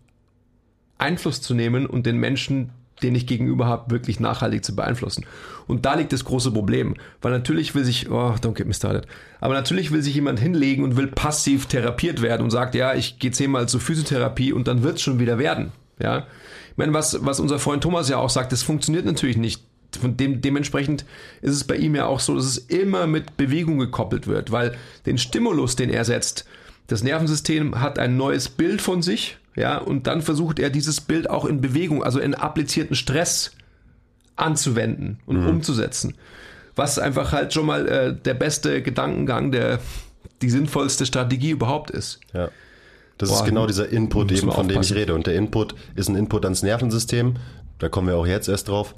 [0.98, 2.70] Einfluss zu nehmen und den Menschen,
[3.02, 5.26] den ich gegenüber habe, wirklich nachhaltig zu beeinflussen.
[5.66, 9.06] Und da liegt das große Problem, weil natürlich will sich, oh, don't get me started,
[9.40, 13.18] aber natürlich will sich jemand hinlegen und will passiv therapiert werden und sagt, ja, ich
[13.18, 15.72] gehe zehnmal zur Physiotherapie und dann wird es schon wieder werden.
[15.98, 16.26] Ja,
[16.72, 19.62] ich meine, was, was unser Freund Thomas ja auch sagt, das funktioniert natürlich nicht.
[20.00, 21.04] Von dem, dementsprechend
[21.42, 24.74] ist es bei ihm ja auch so, dass es immer mit Bewegung gekoppelt wird, weil
[25.04, 26.46] den Stimulus, den er setzt,
[26.86, 31.28] das Nervensystem hat ein neues Bild von sich, ja, und dann versucht er dieses Bild
[31.28, 33.52] auch in Bewegung, also in applizierten Stress
[34.36, 36.14] anzuwenden und umzusetzen.
[36.74, 39.78] Was einfach halt schon mal äh, der beste Gedankengang, der
[40.40, 42.20] die sinnvollste Strategie überhaupt ist.
[42.32, 42.48] Ja.
[43.22, 45.14] Das Boah, ist genau dieser Input, eben, von dem ich rede.
[45.14, 47.36] Und der Input ist ein Input ans Nervensystem.
[47.78, 48.96] Da kommen wir auch jetzt erst drauf.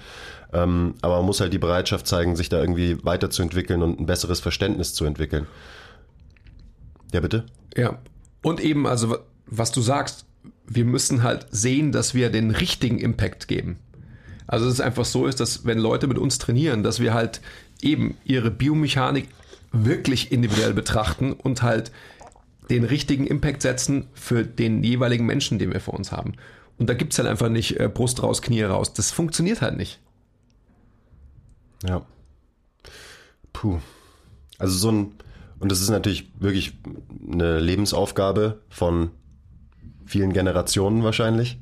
[0.54, 4.40] Ähm, aber man muss halt die Bereitschaft zeigen, sich da irgendwie weiterzuentwickeln und ein besseres
[4.40, 5.48] Verständnis zu entwickeln.
[7.12, 7.46] Ja, bitte?
[7.76, 7.98] Ja.
[8.44, 10.26] Und eben, also wa- was du sagst,
[10.66, 13.80] wir müssen halt sehen, dass wir den richtigen Impact geben.
[14.48, 17.42] Also es einfach so ist, dass wenn Leute mit uns trainieren, dass wir halt
[17.82, 19.28] eben ihre Biomechanik
[19.72, 21.92] wirklich individuell betrachten und halt
[22.70, 26.34] den richtigen Impact setzen für den jeweiligen Menschen, den wir vor uns haben.
[26.78, 28.94] Und da gibt's halt einfach nicht äh, Brust raus, Knie raus.
[28.94, 30.00] Das funktioniert halt nicht.
[31.88, 32.06] Ja.
[33.52, 33.80] Puh.
[34.58, 35.12] Also so ein,
[35.60, 36.74] und das ist natürlich wirklich
[37.32, 39.12] eine Lebensaufgabe von
[40.06, 41.58] vielen Generationen wahrscheinlich.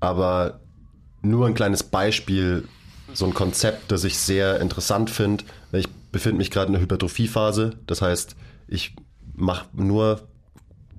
[0.00, 0.60] Aber
[1.22, 2.66] nur ein kleines Beispiel,
[3.12, 5.44] so ein Konzept, das ich sehr interessant finde.
[5.72, 7.76] Ich befinde mich gerade in der Hypertrophiephase.
[7.86, 8.36] Das heißt,
[8.68, 8.94] ich
[9.34, 10.20] mache nur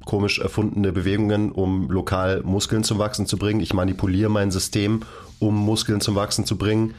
[0.05, 3.59] komisch erfundene Bewegungen, um lokal Muskeln zum Wachsen zu bringen.
[3.59, 5.01] Ich manipuliere mein System,
[5.39, 6.95] um Muskeln zum Wachsen zu bringen.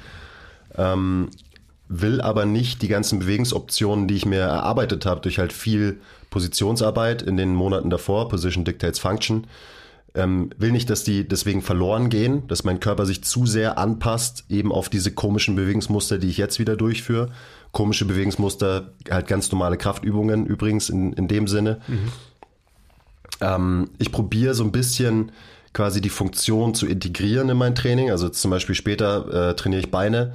[0.77, 1.31] Ähm,
[1.89, 6.01] will aber nicht die ganzen Bewegungsoptionen, die ich mir erarbeitet habe, durch halt viel
[6.33, 9.47] Positionsarbeit in den Monaten davor, Position Dictates Function,
[10.15, 14.45] Ähm, will nicht, dass die deswegen verloren gehen, dass mein Körper sich zu sehr anpasst,
[14.51, 17.31] eben auf diese komischen Bewegungsmuster, die ich jetzt wieder durchführe.
[17.71, 21.81] Komische Bewegungsmuster, halt ganz normale Kraftübungen übrigens in, in dem Sinne.
[21.89, 22.13] Mhm.
[23.41, 25.33] Ähm, ich probiere so ein bisschen
[25.73, 28.11] quasi die Funktion zu integrieren in mein Training.
[28.11, 30.35] Also zum Beispiel später äh, trainiere ich Beine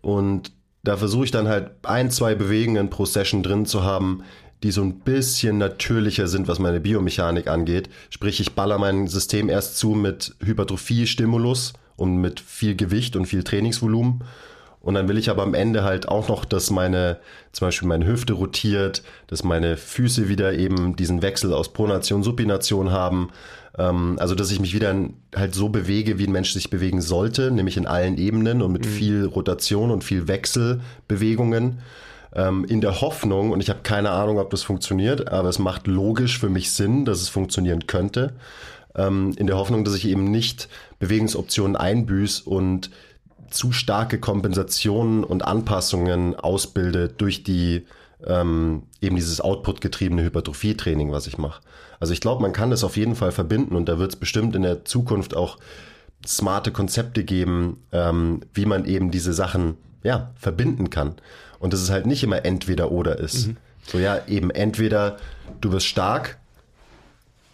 [0.00, 0.50] und
[0.82, 4.24] da versuche ich dann halt ein, zwei Bewegungen pro Session drin zu haben,
[4.62, 7.88] die so ein bisschen natürlicher sind, was meine Biomechanik angeht.
[8.10, 13.42] Sprich, ich baller mein System erst zu mit Hypertrophie-Stimulus und mit viel Gewicht und viel
[13.42, 14.22] Trainingsvolumen.
[14.80, 17.18] Und dann will ich aber am Ende halt auch noch, dass meine,
[17.52, 22.90] zum Beispiel meine Hüfte rotiert, dass meine Füße wieder eben diesen Wechsel aus Pronation, Supination
[22.90, 23.30] haben.
[23.78, 24.94] Ähm, also, dass ich mich wieder
[25.36, 28.84] halt so bewege, wie ein Mensch sich bewegen sollte, nämlich in allen Ebenen und mit
[28.84, 28.90] mhm.
[28.90, 31.78] viel Rotation und viel Wechselbewegungen
[32.34, 35.86] ähm, in der Hoffnung, und ich habe keine Ahnung, ob das funktioniert, aber es macht
[35.86, 38.34] logisch für mich Sinn, dass es funktionieren könnte,
[38.94, 40.68] ähm, in der Hoffnung, dass ich eben nicht
[40.98, 42.90] Bewegungsoptionen einbüß und
[43.50, 47.86] zu starke Kompensationen und Anpassungen ausbilde durch die
[48.26, 51.60] ähm, eben dieses Output-getriebene Hypertrophie-Training, was ich mache.
[52.00, 54.56] Also ich glaube, man kann das auf jeden Fall verbinden und da wird es bestimmt
[54.56, 55.58] in der Zukunft auch
[56.26, 61.16] smarte Konzepte geben, ähm, wie man eben diese Sachen ja, verbinden kann.
[61.62, 63.46] Und dass es halt nicht immer entweder oder ist.
[63.46, 63.56] Mhm.
[63.86, 65.16] So ja, eben entweder
[65.60, 66.38] du wirst stark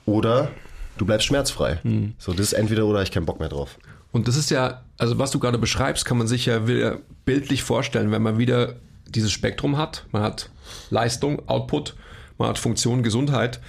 [0.07, 0.51] oder
[0.97, 1.79] du bleibst schmerzfrei.
[1.83, 2.15] Mhm.
[2.19, 3.79] So, das ist entweder oder, ich keinen Bock mehr drauf.
[4.11, 7.63] Und das ist ja, also was du gerade beschreibst, kann man sich ja wieder bildlich
[7.63, 10.07] vorstellen, wenn man wieder dieses Spektrum hat.
[10.11, 10.49] Man hat
[10.89, 11.95] Leistung, Output,
[12.39, 13.61] man hat Funktion, Gesundheit.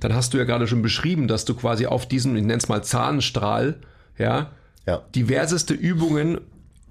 [0.00, 2.68] Dann hast du ja gerade schon beschrieben, dass du quasi auf diesem, ich nenne es
[2.68, 3.80] mal Zahnstrahl,
[4.18, 4.50] ja,
[4.86, 5.02] ja.
[5.14, 6.42] diverseste Übungen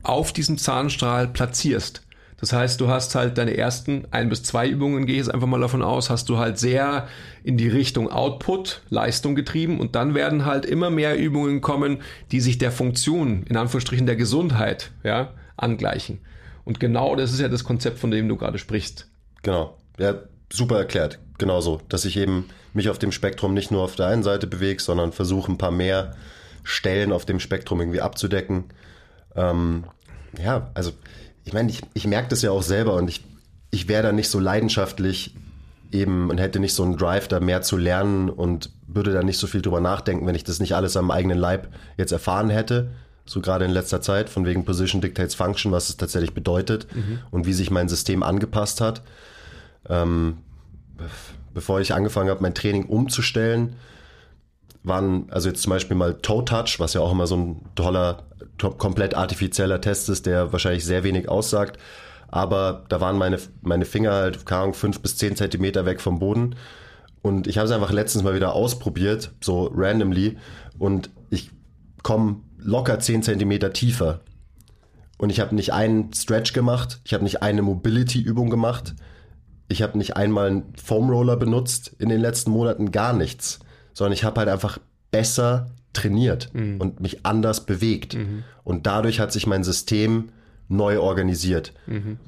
[0.02, 2.05] auf diesem Zahnstrahl platzierst.
[2.46, 5.48] Das heißt, du hast halt deine ersten ein bis zwei Übungen, gehe ich jetzt einfach
[5.48, 7.08] mal davon aus, hast du halt sehr
[7.44, 12.42] in die Richtung Output, Leistung getrieben und dann werden halt immer mehr Übungen kommen, die
[12.42, 16.20] sich der Funktion, in Anführungsstrichen der Gesundheit, ja, angleichen.
[16.66, 19.08] Und genau das ist ja das Konzept, von dem du gerade sprichst.
[19.42, 19.76] Genau.
[19.98, 20.14] Ja,
[20.54, 21.18] super erklärt.
[21.40, 21.82] Genauso.
[21.90, 25.14] Dass ich eben mich auf dem Spektrum nicht nur auf der einen Seite bewege, sondern
[25.14, 26.14] versuche ein paar mehr
[26.64, 28.66] Stellen auf dem Spektrum irgendwie abzudecken.
[29.36, 29.86] Ähm,
[30.38, 30.92] ja, also
[31.46, 33.24] ich meine, ich, ich merke das ja auch selber und ich,
[33.72, 35.36] ich wäre da nicht so leidenschaftlich
[35.92, 39.38] eben und hätte nicht so einen Drive, da mehr zu lernen und würde da nicht
[39.38, 42.90] so viel drüber nachdenken, wenn ich das nicht alles am eigenen Leib jetzt erfahren hätte.
[43.26, 47.20] So gerade in letzter Zeit, von wegen Position Dictates Function, was es tatsächlich bedeutet mhm.
[47.32, 49.02] und wie sich mein System angepasst hat.
[49.88, 50.38] Ähm,
[51.54, 53.76] bevor ich angefangen habe, mein Training umzustellen,
[54.88, 58.24] waren, also jetzt zum Beispiel mal Toe Touch, was ja auch immer so ein toller,
[58.78, 61.78] komplett artifizieller Test ist, der wahrscheinlich sehr wenig aussagt.
[62.30, 66.20] Aber da waren meine, meine Finger halt, keine Ahnung, fünf bis zehn Zentimeter weg vom
[66.20, 66.56] Boden.
[67.22, 70.38] Und ich habe es einfach letztens mal wieder ausprobiert, so randomly.
[70.78, 71.52] Und ich
[72.04, 74.22] komme locker zehn Zentimeter tiefer.
[75.18, 78.96] Und ich habe nicht einen Stretch gemacht, ich habe nicht eine Mobility-Übung gemacht,
[79.70, 83.60] ich habe nicht einmal einen Foam Roller benutzt in den letzten Monaten, gar nichts
[83.96, 84.78] sondern ich habe halt einfach
[85.10, 86.80] besser trainiert mhm.
[86.80, 88.14] und mich anders bewegt.
[88.14, 88.44] Mhm.
[88.64, 90.30] Und dadurch hat sich mein System
[90.68, 91.74] neu organisiert.
[91.88, 92.20] Mhm.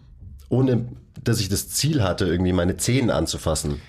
[0.50, 0.88] Ohne
[1.24, 3.82] dass ich das Ziel hatte, irgendwie meine Zehen anzufassen.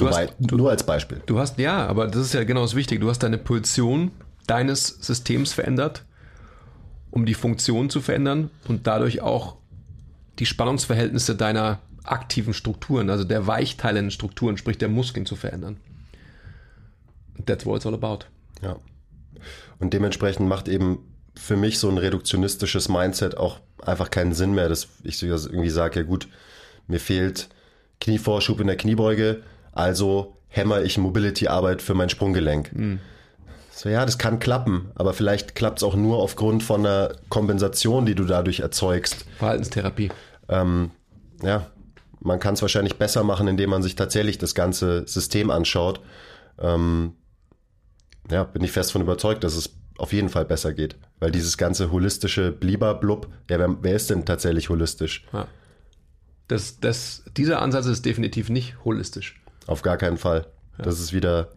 [0.00, 1.20] Hast, du, nur als Beispiel.
[1.26, 3.00] Du hast, ja, aber das ist ja genau das Wichtige.
[3.00, 4.12] Du hast deine Position
[4.46, 6.04] deines Systems verändert,
[7.10, 9.56] um die Funktion zu verändern und dadurch auch
[10.38, 15.76] die Spannungsverhältnisse deiner aktiven Strukturen, also der weichteilenden Strukturen, sprich der Muskeln zu verändern.
[17.46, 18.26] That's what it's all about.
[18.62, 18.76] Ja.
[19.78, 24.68] Und dementsprechend macht eben für mich so ein reduktionistisches Mindset auch einfach keinen Sinn mehr,
[24.68, 26.28] dass ich irgendwie sage, ja gut,
[26.86, 27.48] mir fehlt
[28.00, 32.72] Knievorschub in der Kniebeuge, also hämmer ich Mobility-Arbeit für mein Sprunggelenk.
[32.74, 33.00] Mhm.
[33.70, 38.04] So, ja, das kann klappen, aber vielleicht klappt es auch nur aufgrund von einer Kompensation,
[38.04, 39.24] die du dadurch erzeugst.
[39.38, 40.10] Verhaltenstherapie.
[40.48, 40.90] Ähm,
[41.42, 41.66] ja,
[42.20, 46.00] man kann es wahrscheinlich besser machen, indem man sich tatsächlich das ganze System anschaut.
[46.58, 47.14] Ähm,
[48.30, 50.96] ja, bin ich fest von überzeugt, dass es auf jeden Fall besser geht.
[51.18, 55.26] Weil dieses ganze holistische Blieber-Blub, ja, wer, wer, ist denn tatsächlich holistisch?
[55.32, 55.46] Ja.
[56.48, 59.40] Das, das, dieser Ansatz ist definitiv nicht holistisch.
[59.66, 60.46] Auf gar keinen Fall.
[60.78, 60.84] Ja.
[60.84, 61.52] Das ist wieder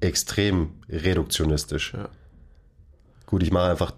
[0.00, 1.94] extrem reduktionistisch.
[1.94, 2.08] Ja.
[3.26, 3.92] Gut, ich mache einfach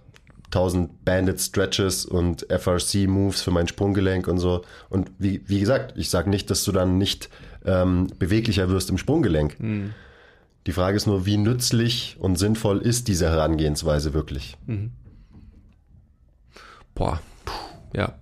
[0.46, 4.64] 1000 Banded Stretches und FRC Moves für mein Sprunggelenk und so.
[4.88, 7.28] Und wie, wie gesagt, ich sage nicht, dass du dann nicht
[7.64, 9.58] ähm, beweglicher wirst im Sprunggelenk.
[9.60, 9.94] Mhm.
[10.68, 14.58] Die Frage ist nur, wie nützlich und sinnvoll ist diese Herangehensweise wirklich?
[14.66, 14.92] Mhm.
[16.94, 17.22] Boah,
[17.94, 18.18] ja.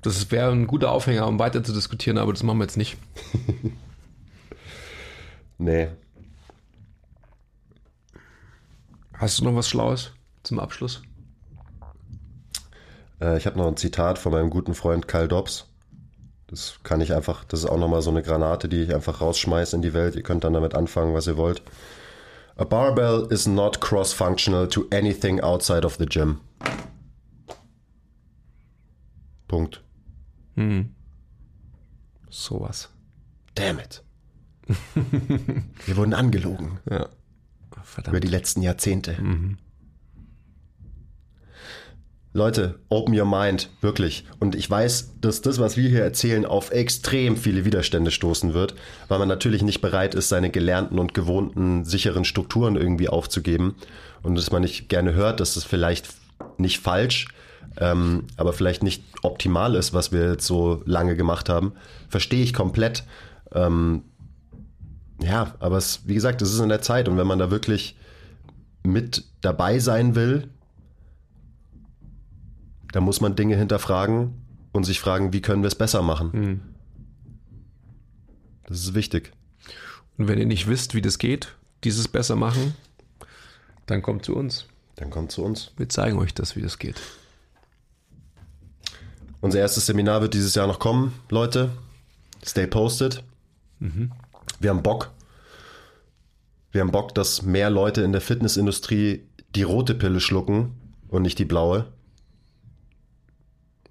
[0.00, 2.96] Das wäre ein guter Aufhänger, um weiter zu diskutieren, aber das machen wir jetzt nicht.
[5.58, 5.88] nee.
[9.12, 10.12] Hast du noch was Schlaues
[10.42, 11.02] zum Abschluss?
[13.20, 15.65] Äh, ich habe noch ein Zitat von meinem guten Freund Kyle Dobbs.
[16.48, 19.74] Das kann ich einfach, das ist auch nochmal so eine Granate, die ich einfach rausschmeiße
[19.76, 20.14] in die Welt.
[20.14, 21.62] Ihr könnt dann damit anfangen, was ihr wollt.
[22.56, 26.40] A barbell is not cross-functional to anything outside of the gym.
[29.48, 29.82] Punkt.
[32.30, 32.88] Sowas.
[33.54, 34.02] Damn it.
[35.86, 37.08] Wir wurden angelogen Ja.
[37.70, 38.24] über Verdammt.
[38.24, 39.16] die letzten Jahrzehnte.
[42.36, 44.26] Leute, open your mind, wirklich.
[44.38, 48.74] Und ich weiß, dass das, was wir hier erzählen, auf extrem viele Widerstände stoßen wird,
[49.08, 53.74] weil man natürlich nicht bereit ist, seine gelernten und gewohnten sicheren Strukturen irgendwie aufzugeben.
[54.22, 56.08] Und dass man nicht gerne hört, dass es vielleicht
[56.58, 57.28] nicht falsch,
[57.78, 61.72] ähm, aber vielleicht nicht optimal ist, was wir jetzt so lange gemacht haben.
[62.10, 63.04] Verstehe ich komplett.
[63.54, 64.02] Ähm,
[65.22, 67.08] ja, aber es, wie gesagt, es ist in der Zeit.
[67.08, 67.96] Und wenn man da wirklich
[68.82, 70.50] mit dabei sein will,
[72.96, 74.32] da muss man Dinge hinterfragen
[74.72, 76.62] und sich fragen, wie können wir es besser machen.
[78.66, 79.32] Das ist wichtig.
[80.16, 82.74] Und wenn ihr nicht wisst, wie das geht, dieses besser machen,
[83.84, 84.64] dann kommt zu uns.
[84.94, 85.72] Dann kommt zu uns.
[85.76, 86.96] Wir zeigen euch das, wie das geht.
[89.42, 91.68] Unser erstes Seminar wird dieses Jahr noch kommen, Leute.
[92.42, 93.22] Stay posted.
[93.78, 95.10] Wir haben Bock.
[96.72, 101.38] Wir haben Bock, dass mehr Leute in der Fitnessindustrie die rote Pille schlucken und nicht
[101.38, 101.92] die blaue.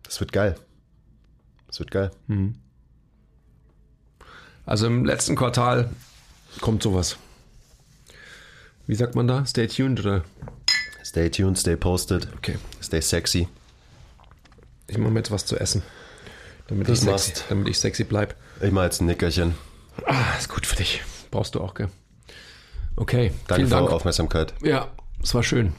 [0.06, 0.56] Das wird geil.
[1.68, 2.12] Das wird geil.
[4.66, 5.90] Also im letzten Quartal
[6.62, 7.18] kommt sowas.
[8.88, 9.46] Wie sagt man da?
[9.46, 10.24] Stay tuned oder?
[11.04, 12.58] Stay tuned, stay posted, Okay.
[12.82, 13.48] stay sexy.
[14.88, 15.82] Ich mache mir jetzt was zu essen.
[16.68, 17.46] Damit, Das ich sexy, machst.
[17.50, 18.36] damit ich sexy bleib.
[18.62, 19.56] Ich mal jetzt ein Nickerchen.
[20.06, 21.02] Ah, ist gut für dich.
[21.32, 21.90] Brauchst du auch, gell?
[22.96, 23.32] Okay.
[23.48, 23.88] Danke für Dank.
[23.88, 24.54] eure Aufmerksamkeit.
[24.64, 24.90] Ja,
[25.22, 25.74] es war schön.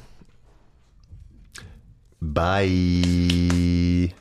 [2.21, 4.13] Bye.